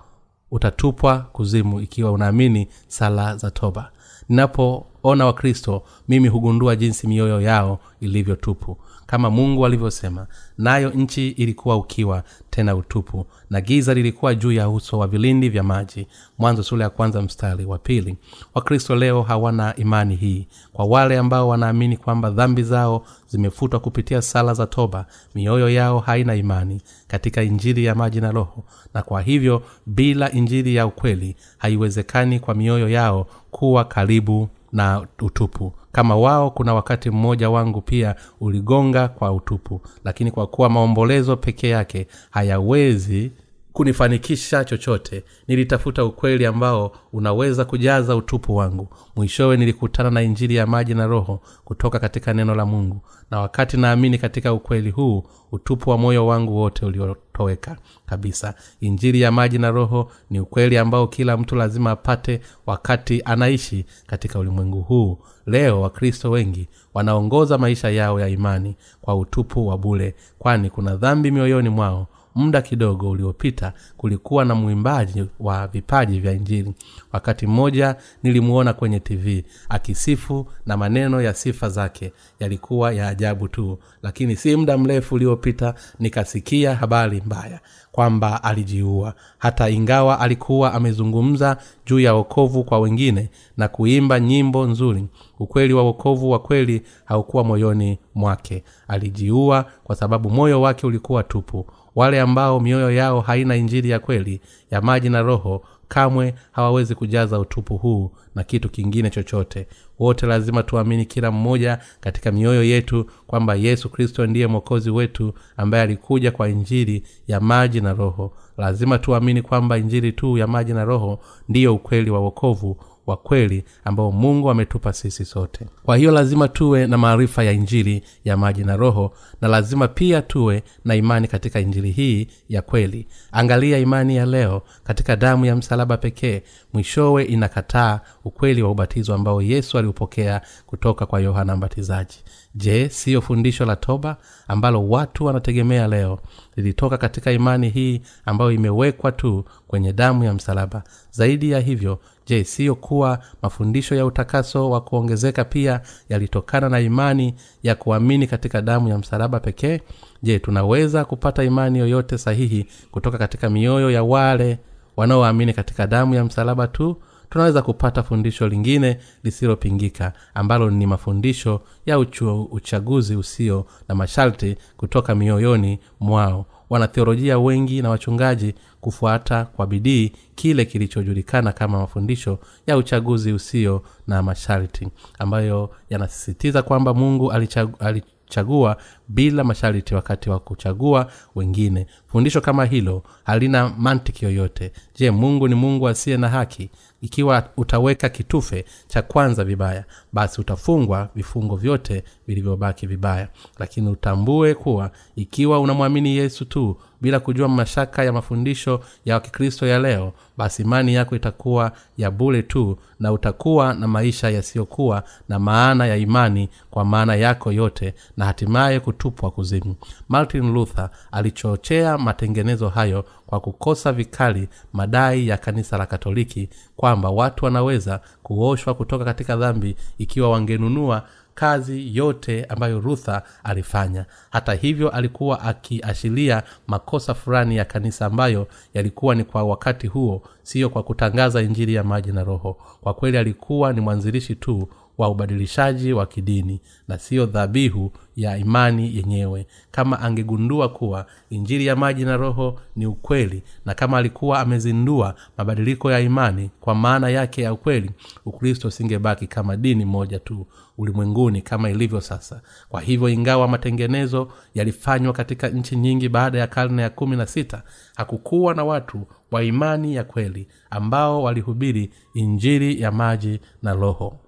[0.51, 3.91] utatupwa kuzimu ikiwa unaamini sala za toba.
[4.29, 8.77] Ninapoona wakristo mimi hugundua jinsi mioyo yao ilivyotupu
[9.09, 14.97] kama mungu alivyosema nayo nchi ilikuwa ukiwa tena utupu na giza lilikuwa juu ya uso
[14.99, 16.07] wa vilindi vya maji.
[16.37, 18.17] Mwanzo sura ya kwanza mstari wa pili.
[18.53, 20.47] Wakristo leo hawana imani hii.
[20.73, 26.35] Kwa wale ambao wanaamini kwamba dhambi zao zimefutwa kupitia sala za toba mioyo yao haina
[26.35, 28.63] imani katika injili ya maji na roho.
[28.93, 35.73] Na kwa hivyo bila injili ya ukweli haiwezekani kwa mioyo yao kuwa karibu na utupu
[35.91, 39.81] kama wao kuna wakati mmoja wangu pia uligonga kwa utupu.
[40.03, 43.31] Lakini kwa kuwa maombolezo peke yake hayawezi
[43.73, 48.87] kunifanikisha chochote nilitafuta ukweli ambao unaweza kujaza utupu wangu.
[49.15, 53.01] Mwishowe nilikutana na injili ya maji na roho kutoka katika neno la mungu.
[53.31, 58.53] Na wakati naamini katika ukweli huu utupu wa moyo wangu wote uliotoweka kabisa.
[58.81, 64.39] Injili ya maji na roho ni ukweli ambao kila mtu lazima apate wakati anaishi katika
[64.39, 65.17] ulimwengu huu.
[65.45, 71.31] Leo wakristo wengi wanaongoza maisha yao ya imani kwa utupu wa bule kwani kuna dhambi
[71.31, 72.07] mioyoni mwao
[72.39, 76.73] muda kidogo uliopita kulikuwa na mwimbaji wa vipaji vya injili.
[77.13, 83.79] Wakati mmoja nilimuona kwenye tv akisifu na maneno ya sifa zake yalikuwa ya ajabu tu
[84.03, 87.59] lakini si muda mrefu uliopita nikasikia habari mbaya
[87.91, 89.13] kwamba alijiua.
[89.37, 95.07] Hata ingawa alikuwa amezungumza juu ya wokovu kwa wengine na kuimba nyimbo nzuri
[95.39, 98.63] ukweli wa wokovu wa kweli haukuwa moyoni mwake.
[98.87, 104.41] Alijiua kwa sababu moyo wake ulikuwa tupu wale ambao mioyo yao haina injili ya kweli
[104.71, 109.67] ya maji na roho kamwe hawawezi kujaza utupu huu na kitu kingine chochote.
[109.99, 115.83] Wote lazima tuamini kila mmoja katika mioyo yetu kwamba yesu kristo ndiye mwokozi wetu ambaye
[115.83, 118.33] alikuja kwa injili ya maji na roho.
[118.57, 122.77] Lazima tuamini kwamba injili tu ya maji na roho ndiyo ukweli wa wokovu
[123.09, 125.65] wa kweli ambao mungu ametupa sisi sote.
[125.83, 130.21] Kwa hiyo lazima tuwe na maarifa ya injili ya maji na roho na lazima pia
[130.21, 133.07] tuwe na imani katika injili hii ya kweli.
[133.31, 136.41] Angalia imani ya leo katika damu ya msalaba pekee.
[136.73, 142.23] Mwishowe inakataa ukweli wa ubatizo ambao yesu aliupokea kutoka kwa yohana mbatizaji.
[142.55, 144.17] Je siyo fundisho la toba
[144.47, 146.19] ambalo watu wanategemea leo?
[146.55, 150.83] Lilitoka katika imani hii ambayo imewekwa tu kwenye damu ya msalaba.
[151.11, 157.35] Zaidi ya hivyo je siyo kuwa mafundisho ya utakaso wa kuongezeka pia yalitokana na imani
[157.63, 159.81] ya kuamini katika damu ya msalaba pekee?
[160.23, 164.59] Je tunaweza kupata imani yoyote sahihi kutoka katika mioyo ya wale
[164.97, 166.97] wanaoamini katika damu ya msalaba tu?
[167.29, 175.15] Tunaweza kupata fundisho lingine lisilopingika ambalo ni mafundisho ya uchu, uchaguzi usio na masharti kutoka
[175.15, 183.33] mioyoni mwao wanatheolojia wengi na wachungaji kufuata kwa bidii kile kilichojulikana kama mafundisho ya uchaguzi
[183.33, 184.87] usio na masharti
[185.19, 188.77] ambayo yanasisitiza kwamba mungu alichag, alichagua
[189.07, 191.87] bila masharti wakati wa kuchagua wengine.
[192.07, 194.71] Fundisho kama hilo halina mantiki yoyote.
[194.95, 196.69] Je mungu ni mungu asiye na haki
[197.01, 203.27] ikiwa utaweka kitufe cha kwanza vibaya basi utafungwa vifungo vyote vilivyobaki vibaya.
[203.59, 209.79] Lakini utambue kuwa ikiwa unamwamini yesu tu bila kujua mashaka ya mafundisho ya kikristo ya
[209.79, 215.85] leo basi imani yako itakuwa ya bule tu na utakuwa na maisha yasiyokuwa na maana
[215.85, 219.75] ya imani kwa maana yako yote na hatimaye kutupwa kuzimu.
[220.09, 227.45] Martin luther alichochea matengenezo hayo kwa kukosa vikali madai ya kanisa la katoliki kwamba watu
[227.45, 231.03] wanaweza kuoshwa kutoka katika dhambi ikiwa wangenunua
[231.39, 234.05] kazi yote ambayo rutha alifanya.
[234.29, 240.69] Hata hivyo alikuwa akiashiria makosa fulani ya kanisa ambayo yalikuwa ni kwa wakati huo siyo
[240.69, 242.57] kwa kutangaza injili ya maji na roho.
[242.81, 248.95] Kwa kweli alikuwa ni mwanzilishi tu wa ubadilishaji wa kidini na siyo dhabihu ya imani
[248.97, 249.47] yenyewe.
[249.71, 255.91] Kama angegundua kuwa injili ya maji na roho ni ukweli na kama alikuwa amezindua mabadiliko
[255.91, 257.91] ya imani kwa maana yake ya ukweli
[258.25, 262.41] ukristo usingebaki kama dini moja tu ulimwenguni kama ilivyo sasa.
[262.69, 267.63] Kwa hivyo ingawa matengenezo yalifanywa katika nchi nyingi baada ya karne ya kumi na sita
[267.95, 274.19] hakukuwa na watu wa imani ya kweli ambao walihubiri injili ya maji na roho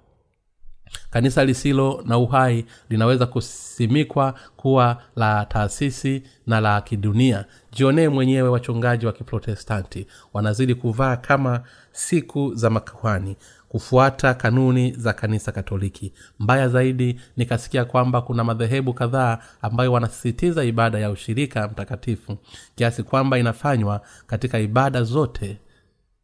[1.09, 7.45] kanisa lisilo na uhai linaweza kusimikwa kuwa la taasisi na la kidunia.
[7.71, 10.07] Jionee mwenyewe wachungaji wa kiprotestanti.
[10.33, 13.35] Wanazidi kuvaa kama siku za makuhani
[13.69, 16.13] kufuata kanuni za kanisa katoliki.
[16.39, 22.37] Mbaya zaidi nikasikia kwamba kuna madhehebu kadhaa ambayo wanasisitiza ibada ya ushirika mtakatifu
[22.75, 25.57] kiasi kwamba inafanywa katika ibada zote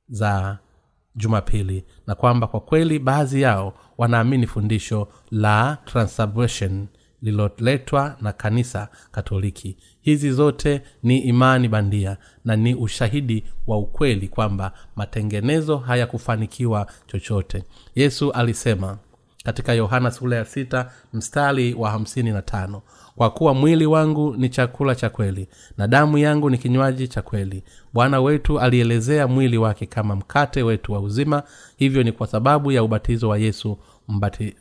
[0.09, 0.57] za
[1.17, 6.87] jumapili na kwamba kwa kweli baadhi yao wanaamini fundisho la transubration
[7.21, 9.77] lililoletwa na kanisa katoliki.
[10.01, 17.63] Hizi zote ni imani bandia na ni ushahidi wa ukweli kwamba matengenezo hayakufanikiwa chochote.
[17.95, 18.97] Yesu alisema
[19.43, 22.81] katika yohana sula ya sita mstari wa hamsini na tano
[23.17, 25.47] kwa kuwa mwili wangu ni chakula cha kweli
[25.77, 27.63] na damu yangu ni kinywaji cha kweli.
[27.93, 31.43] Bwana wetu alielezea mwili wake kama mkate wetu wa uzima
[31.77, 34.55] hivyo ni kwa sababu ya ubatizo wa yesu mbati,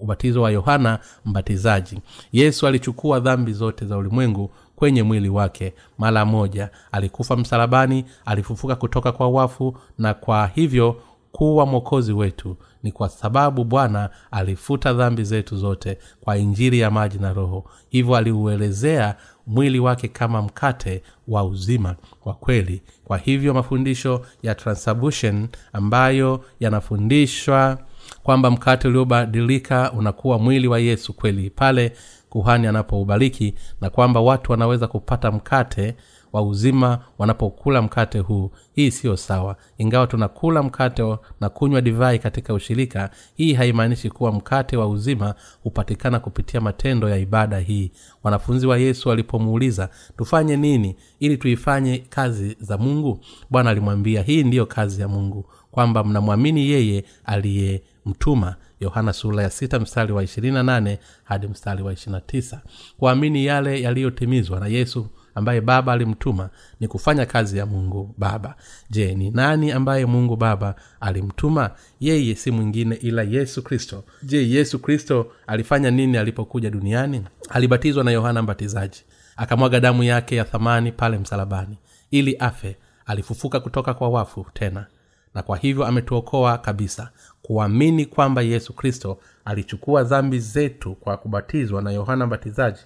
[0.00, 1.98] ubatizo wa yohana mbatizaji.
[2.32, 5.74] Yesu alichukua dhambi zote za ulimwengu kwenye mwili wake.
[5.98, 10.96] Mara moja alikufa msalabani alifufuka kutoka kwa wafu na kwa hivyo
[11.36, 17.18] kuwa mwokozi wetu ni kwa sababu bwana alifuta dhambi zetu zote kwa injiri ya maji
[17.18, 17.64] na roho.
[17.88, 19.16] Hivyo aliuelezea
[19.46, 22.82] mwili wake kama mkate wa uzima wa kweli.
[23.04, 27.78] Kwa hivyo mafundisho ya transubmission ambayo yanafundishwa
[28.22, 31.92] kwamba mkate uliobadilika unakuwa mwili wa yesu kweli pale
[32.30, 35.94] kuhani anapoubariki na kwamba watu wanaweza kupata mkate
[36.34, 38.50] wa uzima wanapokula mkate huu.
[38.72, 39.56] Hii siyo sawa.
[39.78, 46.20] Ingawa tunakula mkate na kunywa divai katika ushirika hii haimaanishi kuwa mkate wa uzima hupatikana
[46.20, 47.90] kupitia matendo ya ibada hii.
[48.22, 53.20] Wanafunzi wa yesu walipomuuliza tufanye nini ili tuifanye kazi za mungu?
[53.50, 58.56] Bwana alimwambia hii ndiyo kazi ya mungu kwamba mnamwamini yeye aliyemtuma.
[58.80, 62.62] Yohana sura ya sita mstari wa ishirini na nane hadi mstari wa ishirina tisa.
[62.98, 68.54] Kuamini yale yaliyotimizwa na yesu ambaye baba alimtuma ni kufanya kazi ya mungu baba.
[68.90, 71.70] Je ni nani ambaye mungu baba alimtuma?
[72.00, 74.04] Yeye si mwingine ila yesu kristo.
[74.22, 77.22] Je yesu kristo alifanya nini alipokuja duniani?
[77.50, 79.04] Alibatizwa na yohana mbatizaji.
[79.36, 81.78] Akamwaga damu yake ya thamani pale msalabani
[82.10, 82.76] ili afe.
[83.06, 84.86] Alifufuka kutoka kwa wafu tena.
[85.34, 87.10] Na kwa hivyo ametuokoa kabisa.
[87.42, 92.80] Kuamini kwamba yesu kristo alichukua dhambi zetu kwa kubatizwa na yohana mbatizaji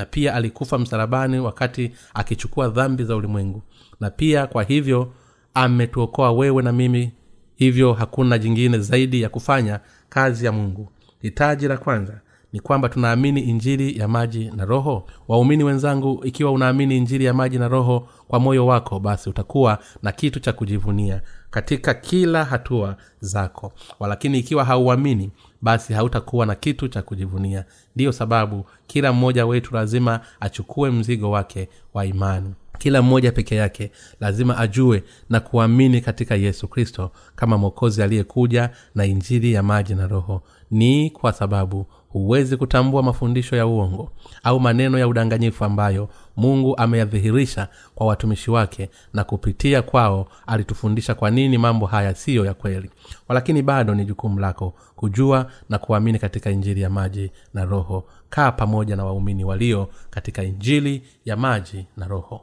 [0.00, 3.62] na pia alikufa msalabani wakati akichukua dhambi za ulimwengu.
[4.00, 5.12] Na pia kwa hivyo
[5.54, 7.12] ametuokoa wewe na mimi
[7.56, 10.88] hivyo hakuna jingine zaidi ya kufanya kazi ya mungu.
[11.22, 12.20] Hitaji la kwanza
[12.52, 15.06] ni kwamba tunaamini injili ya maji na roho.
[15.28, 20.12] Waumini wenzangu ikiwa unaamini injili ya maji na roho kwa moyo wako basi utakuwa na
[20.12, 23.72] kitu cha kujivunia katika kila hatua zako.
[23.98, 25.30] Walakini ikiwa hauamini
[25.62, 27.64] basi hautakuwa na kitu cha kujivunia.
[27.94, 32.54] Ndiyo sababu kila mmoja wetu lazima achukue mzigo wake wa imani.
[32.78, 33.90] Kila mmoja peke yake
[34.20, 40.06] lazima ajue na kuamini katika yesu kristo kama mwokozi aliyekuja na injili ya maji na
[40.06, 40.42] roho.
[40.70, 46.08] Ni kwa sababu huwezi kutambua mafundisho ya uongo au maneno ya udanganyifu ambayo
[46.40, 52.54] mungu ameyadhihirisha kwa watumishi wake na kupitia kwao alitufundisha kwa nini mambo haya siyo ya
[52.54, 52.90] kweli.
[53.28, 58.04] Walakini bado ni jukumu lako kujua na kuamini katika injili ya maji na roho.
[58.30, 62.40] Kaa pamoja na waumini walio katika injili ya maji na roho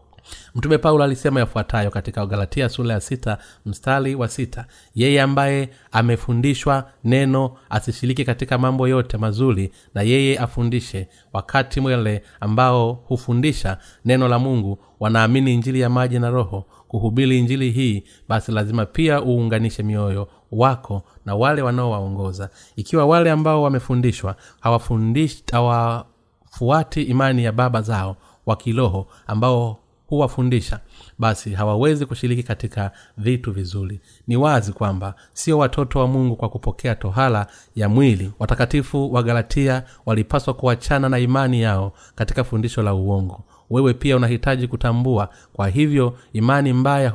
[0.56, 4.66] mtume paulo alisema yafuatayo katika galatia sura ya sita mstari wa sita.
[4.96, 12.94] Yeye ambaye amefundishwa neno asishiriki katika mambo yote mazuri na yeye afundishe wakati mwele ambao
[12.94, 16.66] hufundisha neno la mungu wanaamini injili ya maji na roho.
[16.88, 22.50] Kuhubiri injili hii basi lazima pia uunganishe mioyo wako na wale wanaowaongoza.
[22.76, 28.16] Ikiwa wale ambao wamefundishwa hawafuati imani ya baba zao
[28.46, 30.80] wa kiroho ambao huwafundisha
[31.20, 34.00] basi hawawezi kushiriki katika vitu vizuri.
[34.28, 38.32] Ni wazi kwamba sio watoto wa mungu kwa kupokea tohala ya mwili.
[38.40, 43.44] Watakatifu wa galatia walipaswa kuachana na imani yao katika fundisho la uongo.
[43.70, 47.14] Wewe pia unahitaji kutambua kwa hivyo imani mbaya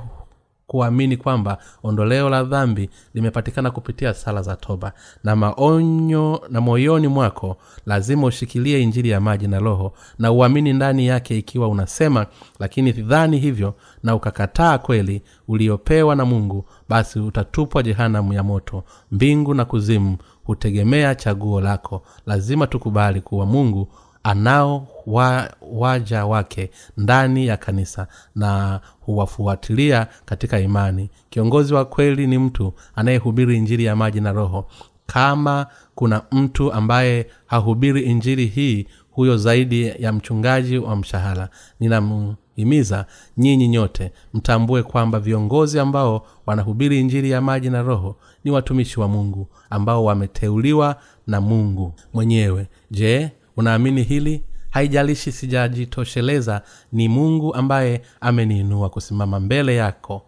[0.76, 4.92] kuamini kwamba ondoleo la dhambi limepatikana kupitia sala za toba.
[5.24, 7.56] Na maonyo na moyoni mwako
[7.86, 12.26] lazima ushikilie injili ya maji na roho na uamini ndani yake ikiwa unasema
[12.58, 18.84] lakini dhani hivyo na ukakataa kweli uliopewa na mungu basi utatupwa jehanamu ya moto.
[19.10, 22.02] Mbingu na kuzimu hutegemea chaguo lako.
[22.26, 23.88] Lazima tukubali kuwa mungu
[24.22, 31.10] anao wa, waja wake ndani ya kanisa na huwafuatilia katika imani.
[31.30, 34.66] Kiongozi wa kweli ni mtu anayehubiri injili ya maji na roho.
[35.06, 41.48] Kama kuna mtu ambaye hahubiri injili hii huyo zaidi ya mchungaji wa mshahara.
[41.80, 43.06] Ninamhimiza
[43.36, 49.08] nyinyi nyote mtambue kwamba viongozi ambao wanahubiri injili ya maji na roho ni watumishi wa
[49.08, 50.96] mungu ambao wameteuliwa
[51.26, 52.66] na mungu mwenyewe.
[52.90, 54.44] Je unaamini hili?
[54.70, 60.22] Haijalishi sijajitosheleza ni mungu ambaye ameniinua kusimama mbele yako.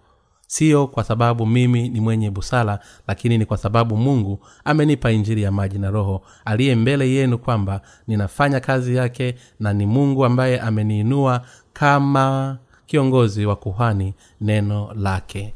[0.46, 5.52] Sio kwa sababu mimi ni mwenye busara lakini ni kwa sababu mungu amenipa injili ya
[5.52, 11.42] maji na roho aliye mbele yenu kwamba ninafanya kazi yake na ni mungu ambaye ameniinua
[11.72, 15.54] kama kiongozi wa kuhani neno lake.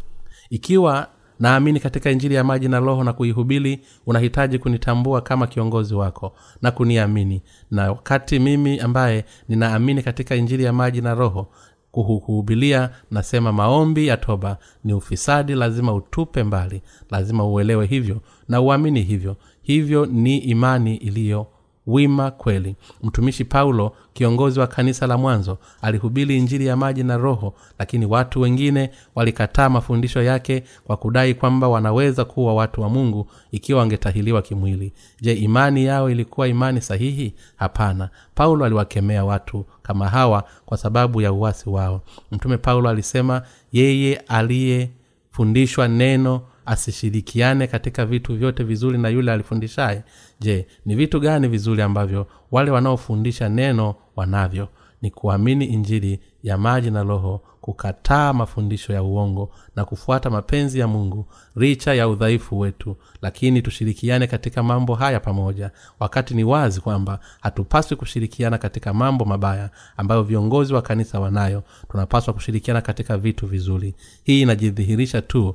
[0.51, 1.09] Ikiwa
[1.41, 6.33] naamini katika injili ya maji na roho na kuihubiri unahitaji kunitambua kama kiongozi wako
[6.63, 7.43] na kuniamini.
[7.71, 11.49] Na wakati mimi ambaye ninaamini katika injili ya maji na roho
[11.91, 14.59] kuhuhubilia nasema maombi ya toba.
[14.85, 19.37] Ni ufisadi lazima utupe mbali lazima uelewe hivyo na uamini hivyo.
[19.63, 21.47] Hivyo ni imani iliyo
[21.89, 22.77] wima kweli.
[23.03, 28.41] Mtumishi paulo kiongozi wa kanisa la mwanzo alihubiri injili ya maji na roho lakini watu
[28.41, 34.93] wengine walikataa mafundisho yake kwa kudai kwamba wanaweza kuwa watu wa mungu ikiwa wangetahiliwa kimwili.
[35.21, 37.35] Je imani yao ilikuwa imani sahihi?
[37.57, 38.09] Hapana.
[38.35, 42.01] Paulo aliwakemea watu kama hawa kwa sababu ya uwasi wao.
[42.33, 50.03] Mtume paulo alisema yeye aliyefundishwa neno asishirikiane katika vitu vyote vizuri na yule alifundishaye.
[50.41, 54.69] Je ni vitu gani vizuri ambavyo wale wanaofundisha neno wanavyo?
[55.03, 60.89] Ni kuamini injili ya maji na roho kukataa mafundisho ya uongo na kufuata mapenzi ya
[60.89, 62.97] mungu richa ya udhaifu wetu.
[63.23, 65.71] Lakini tushirikiane katika mambo haya pamoja.
[66.01, 71.63] Wakati ni wazi kwamba hatupaswi kushirikiana katika mambo mabaya ambayo viongozi wa kanisa wanayo.
[71.91, 73.95] Tunapaswa kushirikiana katika vitu vizuri.
[74.25, 75.55] Hii inajidhihirisha tu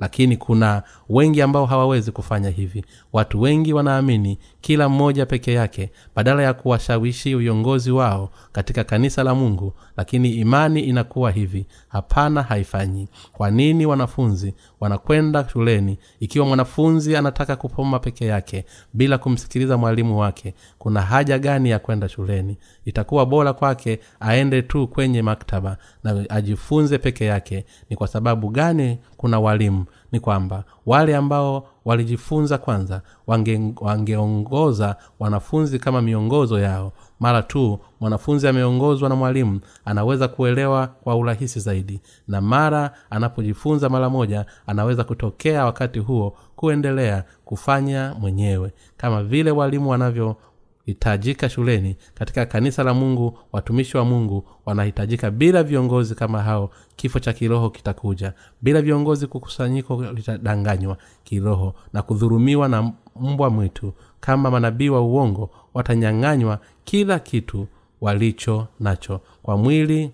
[0.00, 2.84] lakini kuna wengi ambao hawawezi kufanya hivi.
[3.12, 9.34] Watu wengi wanaamini kila mmoja peke yake badala ya kuwashawishi viongozi wao katika kanisa la
[9.34, 11.66] mungu lakini imani inakuwa hivi.
[11.88, 13.08] Hapana haifanyi.
[13.32, 15.98] Kwa nini wanafunzi wanakwenda shuleni?
[16.20, 22.08] Ikiwa mwanafunzi anataka kupoma peke yake bila kumsikiliza mwalimu wake kuna haja gani ya kwenda
[22.08, 22.56] shuleni?
[22.84, 27.64] Itakuwa bora kwake aende tu kwenye maktaba na ajifunze peke yake.
[27.90, 35.78] Ni kwa sababu gani kuna walimu ni kwamba wale ambao walijifunza kwanza wange, wangeongoza wanafunzi
[35.78, 36.92] kama miongozo yao.
[37.20, 42.00] Mara tu mwanafunzi ameongozwa na mwalimu anaweza kuelewa kwa urahisi zaidi.
[42.28, 48.72] Na mara anapojifunza mara moja anaweza kutokea wakati huo kuendelea kufanya mwenyewe.
[48.96, 50.36] Kama vile walimu wanavyo
[50.88, 51.96] hitajika shuleni.
[52.14, 57.70] Katika kanisa la mungu watumishi wa mungu wanahitajika bila viongozi kama hao kifo cha kiroho
[57.70, 58.32] kitakuja.
[58.62, 63.92] Bila viongozi kukusanyiko litadanganywa kiroho na kudhurumiwa na mbwa mwitu.
[64.20, 67.66] Kama manabii wa uongo watanyang'anywa kila kitu
[68.00, 70.10] walicho nacho kwa mwili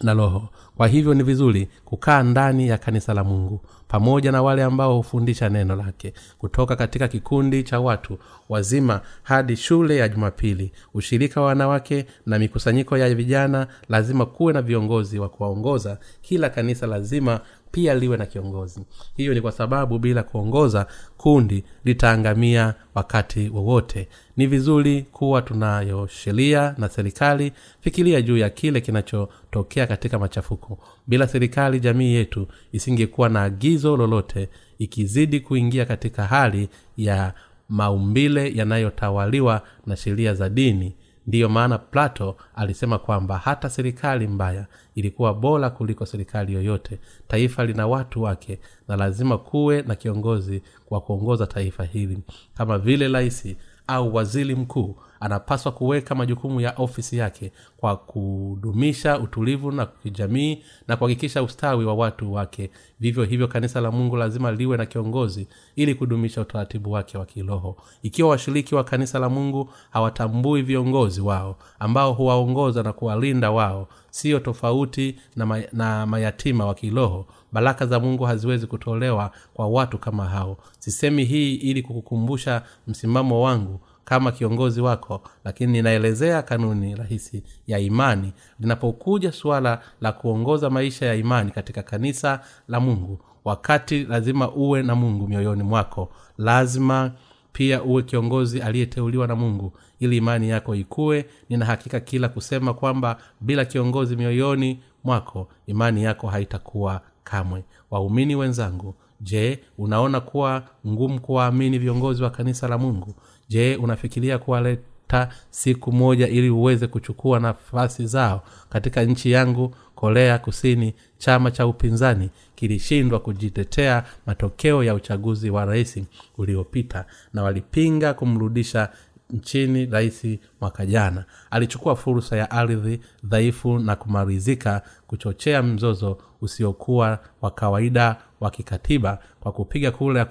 [0.00, 0.48] na roho.
[0.76, 5.48] Kwa hivyo ni vizuri kukaa ndani ya kanisa la mungu pamoja na wale ambao hufundisha
[5.48, 8.18] neno lake kutoka katika kikundi cha watu
[8.48, 10.72] wazima hadi shule ya jumapili.
[10.94, 15.98] Ushirika wa wanawake na mikusanyiko ya vijana lazima kuwe na viongozi wa kuwaongoza.
[16.22, 18.80] Kila kanisa lazima pia liwe na kiongozi.
[19.16, 20.86] Hiyo ni kwa sababu bila kuongoza
[21.16, 24.08] kundi litaangamia wakati wowote.
[24.36, 30.78] Ni vizuri kuwa tunayo sheria na serikali fikiria juu ya kile kinachotokea katika machafuko.
[31.06, 34.48] Bila serikali jamii yetu isingekuwa na agizo lolote
[34.78, 37.34] ikizidi kuingia katika hali ya
[37.68, 40.94] maumbile yanayotawaliwa na sheria za dini
[41.26, 46.98] ndiyo maana plato alisema kwamba hata serikali mbaya ilikuwa bora kuliko serikali yoyote.
[47.28, 48.58] Taifa lina watu wake
[48.88, 52.18] na lazima kuwe na kiongozi kwa kuongoza taifa hili.
[52.54, 53.56] Kama vile rahisi
[53.86, 60.96] au waziri mkuu anapaswa kuweka majukumu ya ofisi yake kwa kudumisha utulivu na kijamii na
[60.96, 62.70] kuhakikisha ustawi wa watu wake.
[63.00, 67.76] Vivyo hivyo kanisa la mungu lazima liwe na kiongozi ili kudumisha utaratibu wake wa kiroho.
[68.02, 74.38] Ikiwa washiriki wa kanisa la mungu hawatambui viongozi wao ambao huwaongoza na kuwalinda wao siyo
[74.40, 77.26] tofauti na, may, na mayatima wa kiroho.
[77.52, 80.56] Baraka za mungu haziwezi kutolewa kwa watu kama hao.
[80.78, 88.32] Sisemi hii ili kukukumbusha msimamo wangu kama kiongozi wako lakini ninaelezea kanuni rahisi ya imani.
[88.60, 94.94] Linapokuja suala la kuongoza maisha ya imani katika kanisa la mungu wakati lazima uwe na
[94.94, 96.08] mungu mioyoni mwako.
[96.38, 97.12] Lazima
[97.52, 103.64] pia uwe kiongozi aliyeteuliwa na mungu ili imani yako ikuwe ninahakika kila kusema kwamba bila
[103.64, 107.64] kiongozi mioyoni mwako imani yako haitakuwa kamwe.
[107.90, 113.14] Waumini wenzangu je unaona kuwa ngumu kuwaamini viongozi wa kanisa la mungu
[113.48, 120.94] je unafikiria kuwaleta siku moja ili uweze kuchukua nafasi zao katika nchi yangu korea kusini
[121.18, 125.98] chama cha upinzani kilishindwa kujitetea matokeo ya uchaguzi wa rais
[126.38, 128.88] uliopita na walipinga kumrudisha
[129.30, 130.26] nchini rais
[130.60, 131.24] mwaka jana.
[131.50, 139.52] Alichukua fursa ya ardhi dhaifu na kumalizika kuchochea mzozo usiokuwa wa kawaida wa kikatiba kwa
[139.52, 140.24] kupiga kura ya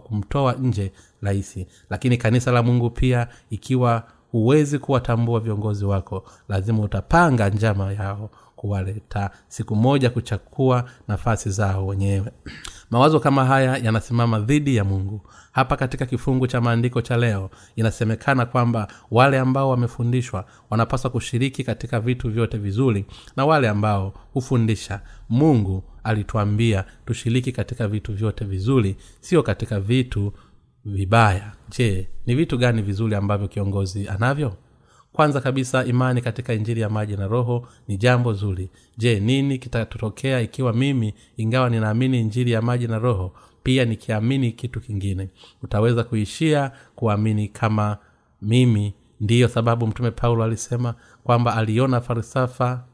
[0.00, 0.92] kumtoa nje
[1.26, 1.66] rahisi.
[1.90, 4.02] Lakini kanisa la mungu pia ikiwa
[4.32, 9.30] huwezi kuwatambua viongozi wako lazima utapanga njama yao kuwaleta.
[9.48, 12.32] Siku moja kuchakua nafasi zao wenyewe.
[12.90, 15.20] Mawazo kama haya yanasimama dhidi ya mungu.
[15.52, 22.00] Hapa katika kifungu cha maandiko cha leo inasemekana kwamba wale ambao wamefundishwa wanapaswa kushiriki katika
[22.00, 23.06] vitu vyote vizuri
[23.36, 25.00] na wale ambao hufundisha.
[25.28, 30.32] Mungu alituambia tushiriki katika vitu vyote vizuri sio katika vitu
[30.86, 31.52] vibaya.
[31.78, 34.56] Je ni vitu gani vizuri ambavyo kiongozi anavyo?
[35.12, 38.70] Kwanza kabisa imani katika injili ya maji na roho ni jambo zuri.
[38.98, 43.32] Je nini kitatotokea ikiwa mimi ingawa ninaamini injili ya maji na roho
[43.62, 45.28] pia nikiamini kitu kingine?
[45.62, 47.98] Utaweza kuishia kuamini kama
[48.42, 48.94] mimi.
[49.20, 52.84] Ndiyo sababu mtume paulo alisema kwamba aliona falsafa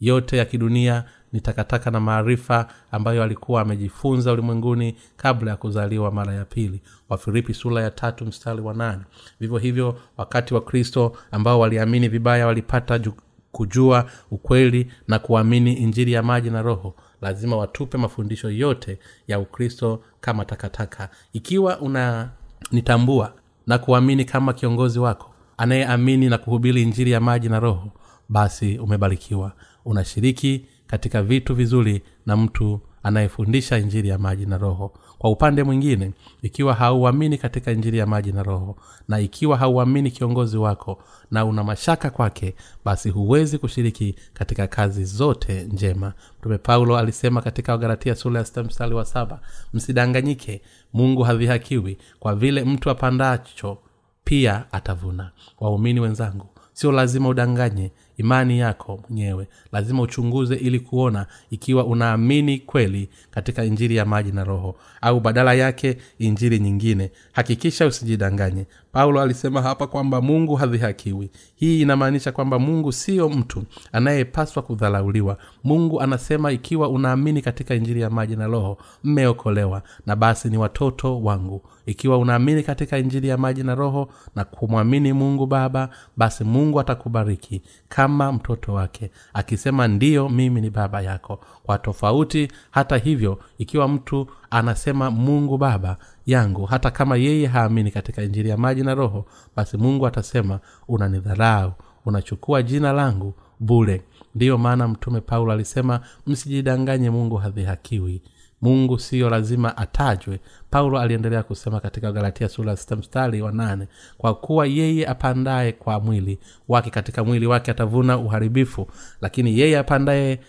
[0.00, 6.34] yote ya kidunia ni takataka na maarifa ambayo alikuwa amejifunza ulimwenguni kabla ya kuzaliwa mara
[6.34, 6.80] ya pili.
[7.08, 9.02] Wafilipi sura ya tatu mstari wa nane.
[9.40, 13.12] Vivyo hivyo wakati wa kristo ambao waliamini vibaya walipata ju-
[13.52, 16.94] kujua ukweli na kuamini injili ya maji na roho.
[17.22, 21.08] Lazima watupe mafundisho yote ya ukristo kama takataka.
[21.32, 23.32] Ikiwa unanitambua
[23.66, 27.90] na kuamini kama kiongozi wako anayeamini na kuhubiri injili ya maji na roho
[28.28, 29.52] basi umebarikiwa.
[29.84, 34.92] Unashiriki katika vitu vizuri na mtu anayefundisha injili ya maji na roho.
[35.18, 36.12] Kwa upande mwingine
[36.42, 38.76] ikiwa hauamini katika injili ya maji na roho
[39.08, 45.62] na ikiwa hauamini kiongozi wako na una mashaka kwake basi huwezi kushiriki katika kazi zote
[45.64, 46.12] njema.
[46.38, 49.40] Mtume paulo alisema katika wagalatia sura ya sita mstari wa saba
[49.72, 50.62] msidanganyike
[50.92, 53.78] mungu hadhihakiwi kwa vile mtu apandacho
[54.24, 55.30] pia atavuna.
[55.60, 59.48] Waumini wenzangu sio lazima udanganye imani yako mwenyewe.
[59.72, 64.76] Lazima uchunguze ili kuona ikiwa unaamini kweli katika injili ya maji na roho.
[65.00, 67.10] Au badala yake injili nyingine.
[67.32, 71.30] Hakikisha usijidanganye paulo alisema hapa kwamba mungu hadhihakiwi.
[71.54, 75.36] Hii inamaanisha kwamba mungu siyo mtu anayepaswa kudhalauliwa.
[75.64, 81.20] Mungu anasema ikiwa unaamini katika injili ya maji na roho mmeokolewa na basi ni watoto
[81.22, 81.62] wangu.
[81.86, 87.62] Ikiwa unaamini katika injili ya maji na roho na kumwamini mungu baba basi mungu atakubariki
[87.88, 91.40] kama mtoto wake akisema ndiyo mimi ni baba yako.
[91.62, 95.96] Kwa tofauti hata hivyo ikiwa mtu anasema mungu baba
[96.32, 96.64] yangu.
[96.66, 99.24] Hata kama yeye haamini katika injili ya maji na roho
[99.56, 101.72] basi mungu atasema unanidharau.
[102.06, 104.02] Unachukua jina langu bule
[104.34, 108.22] ndiyo maana mtume paulo alisema msijidanganye mungu hadhihakiwi
[108.62, 110.40] mungu siyo lazima atajwe.
[110.70, 116.00] Paulo aliendelea kusema katika galatia sura sita mstari wa nane kwa kuwa yeye apandaye kwa
[116.00, 118.86] mwili wake katika mwili wake atavuna uharibifu
[119.20, 120.40] lakini yeye apandaye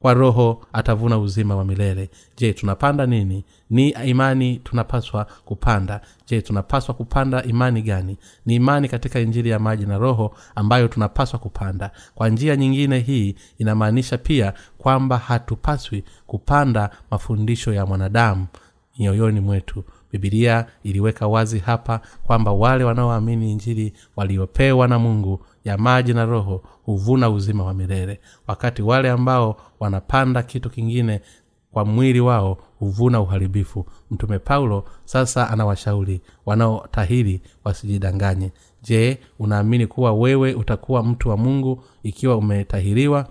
[0.00, 2.10] kwa roho atavuna uzima wa milele.
[2.36, 3.44] Je tunapanda nini?
[3.70, 6.00] Ni imani tunapaswa kupanda.
[6.26, 8.18] Je tunapaswa kupanda imani gani?
[8.46, 11.90] Ni imani katika injili ya maji na roho ambayo tunapaswa kupanda.
[12.14, 18.46] Kwa njia nyingine hii inamaanisha pia kwamba hatupaswi kupanda mafundisho ya mwanadamu
[18.98, 26.14] mioyoni mwetu bibilia iliweka wazi hapa kwamba wale wanaoamini injili waliopewa na mungu ya maji
[26.14, 28.20] na roho huvuna uzima wa milele.
[28.46, 31.20] Wakati wale ambao wanapanda kitu kingine
[31.72, 33.86] kwa mwili wao huvuna uharibifu.
[34.10, 38.52] Mtume paulo sasa anawashauri wanaotahiri wasijidanganye.
[38.82, 43.26] Je unaamini kuwa wewe utakuwa mtu wa mungu ikiwa umetahiriwa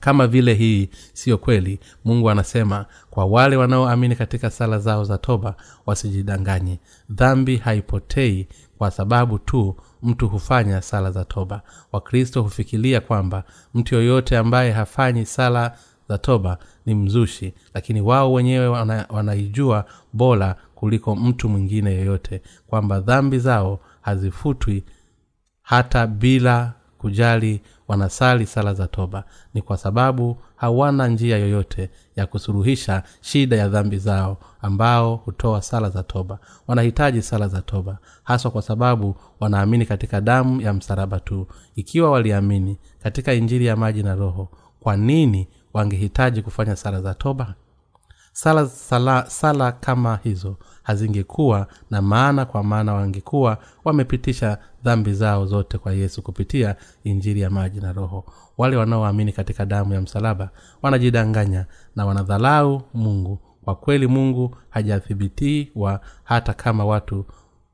[0.00, 5.54] kama vile hii siyo kweli mungu anasema kwa wale wanaoamini katika sala zao za toba
[5.86, 6.80] wasijidanganye.
[7.10, 11.62] Dhambi haipotei kwa sababu tu mtu hufanya sala za toba.
[11.92, 13.44] Wakristo hufikiria kwamba
[13.74, 15.76] mtu yoyote ambaye hafanyi sala
[16.08, 23.00] za toba ni mzushi lakini wao wenyewe wana, wanaijua bora kuliko mtu mwingine yoyote kwamba
[23.00, 24.84] dhambi zao hazifutwi
[25.62, 29.24] hata bila kujali wanasali sala za toba.
[29.54, 35.90] Ni kwa sababu hawana njia yoyote ya kusuluhisha shida ya dhambi zao ambao hutoa sala
[35.90, 36.38] za toba.
[36.66, 41.46] Wanahitaji sala za toba haswa kwa sababu wanaamini katika damu ya msalaba tu.
[41.76, 44.48] Ikiwa waliamini katika injili ya maji na roho
[44.80, 47.54] kwa nini wangehitaji kufanya sala za toba
[48.36, 55.78] sala, sala, sala kama hizo hazingekuwa na maana kwa maana wangekuwa wamepitisha dhambi zao zote
[55.78, 58.24] kwa yesu kupitia injili ya maji na roho.
[58.58, 60.50] Wale wanaoamini katika damu ya msalaba
[60.82, 61.66] wanajidanganya
[61.96, 63.38] na wanadhalau mungu.
[63.64, 67.24] Kwa kweli mungu hajathibitiwa hata kama watu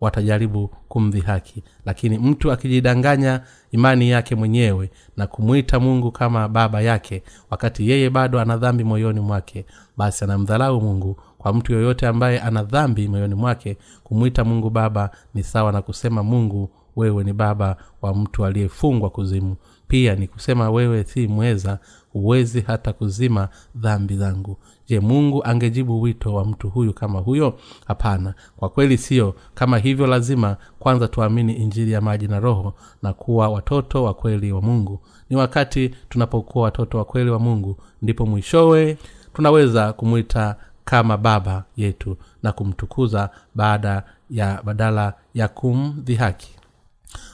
[0.03, 1.63] watajaribu kumdhihaki.
[1.87, 3.41] Lakini mtu akijidanganya
[3.71, 9.21] imani yake mwenyewe na kumwita mungu kama baba yake wakati yeye bado ana dhambi moyoni
[9.21, 11.17] mwake basi anamdhalau mungu.
[11.39, 16.23] Kwa mtu yoyote ambaye ana dhambi moyoni mwake kumwita mungu baba ni sawa na kusema
[16.23, 19.57] mungu wewe ni baba wa mtu aliyefungwa kuzimu.
[19.89, 21.79] Pia ni kusema wewe si mweza
[22.13, 24.57] huwezi hata kuzima dhambi zangu.
[24.89, 27.59] Je mungu angejibu wito wa mtu huyu kama huyo?
[27.87, 28.35] Hapana.
[28.57, 29.35] Kwa kweli sio.
[29.55, 34.53] Kama hivyo lazima kwanza tuamini injili ya maji na roho na kuwa watoto wa kweli
[34.53, 35.01] wa mungu.
[35.31, 38.99] Ni wakati tunapokuwa watoto wa kweli wa mungu ndipo mwishowe
[39.35, 46.55] tunaweza kumwita kama baba yetu na kumtukuza baada ya badala ya kumdhihaki.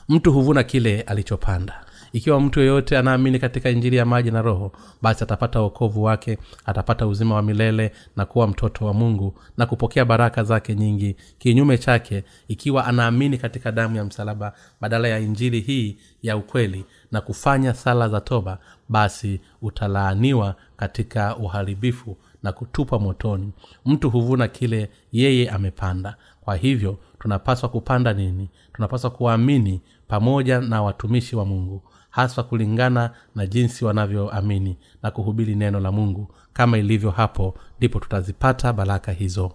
[0.08, 5.24] Mtu huvuna kile alichopanda ikiwa mtu yeyote anaamini katika injili ya maji na roho basi
[5.24, 10.44] atapata uokovu wake atapata uzima wa milele na kuwa mtoto wa mungu na kupokea baraka
[10.44, 11.16] zake nyingi.
[11.38, 17.20] Kinyume chake ikiwa anaamini katika damu ya msalaba badala ya injili hii ya ukweli na
[17.20, 23.52] kufanya sala za toba basi utalaaniwa katika uharibifu na kutupa motoni.
[23.86, 26.16] Mtu huvuna kile yeye amepanda.
[26.40, 28.48] Kwa hivyo tunapaswa kupanda nini?
[28.72, 35.80] Tunapaswa kuamini pamoja na watumishi wa mungu haswa kulingana na jinsi wanavyoamini na kuhubiri neno
[35.80, 36.28] la mungu.
[36.52, 39.52] Kama ilivyo hapo ndipo tutazipata baraka hizo.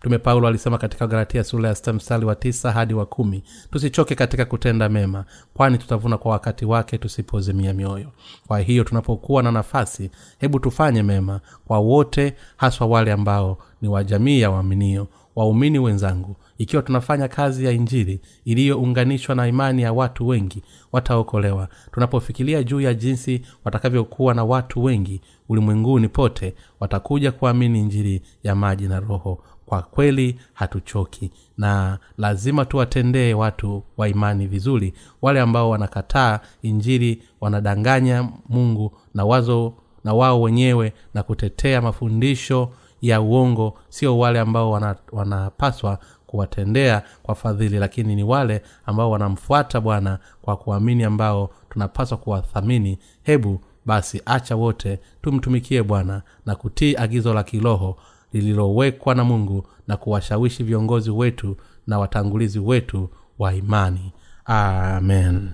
[0.00, 4.44] Mtume paulo alisema katika galatia sura ya mstari wa tisa hadi wa kumi tusichoke katika
[4.44, 8.12] kutenda mema kwani tutavuna kwa wakati wake tusipozimia mioyo.
[8.46, 14.04] Kwa hiyo tunapokuwa na nafasi hebu tufanye mema kwa wote haswa wale ambao ni wa
[14.04, 20.28] jamii ya waaminio waumini wenzangu ikiwa tunafanya kazi ya injili iliyounganishwa na imani ya watu
[20.28, 21.68] wengi wataokolewa.
[21.92, 28.88] Tunapofikiria juu ya jinsi watakavyokuwa na watu wengi ulimwenguni pote watakuja kuamini injili ya maji
[28.88, 29.38] na roho.
[29.66, 31.30] Kwa kweli hatuchoki.
[31.58, 34.94] Na lazima tuwatendee watu wa imani vizuri.
[35.22, 39.74] Wale ambao wanakataa injili wanadanganya mungu na wazo
[40.04, 42.70] na wao wenyewe na kutetea mafundisho
[43.02, 45.98] ya uongo sio wale ambao wana, wanapaswa
[46.34, 52.98] kuwatendea kwa fadhili lakini ni wale ambao wanamfuata bwana kwa kuamini ambao tunapaswa kuwathamini.
[53.22, 57.96] Hebu basi acha wote tumtumikie bwana na kutii agizo la kiroho
[58.32, 61.56] lililowekwa na mungu na kuwashawishi viongozi wetu
[61.86, 64.12] na watangulizi wetu wa imani.
[64.44, 65.50] Amen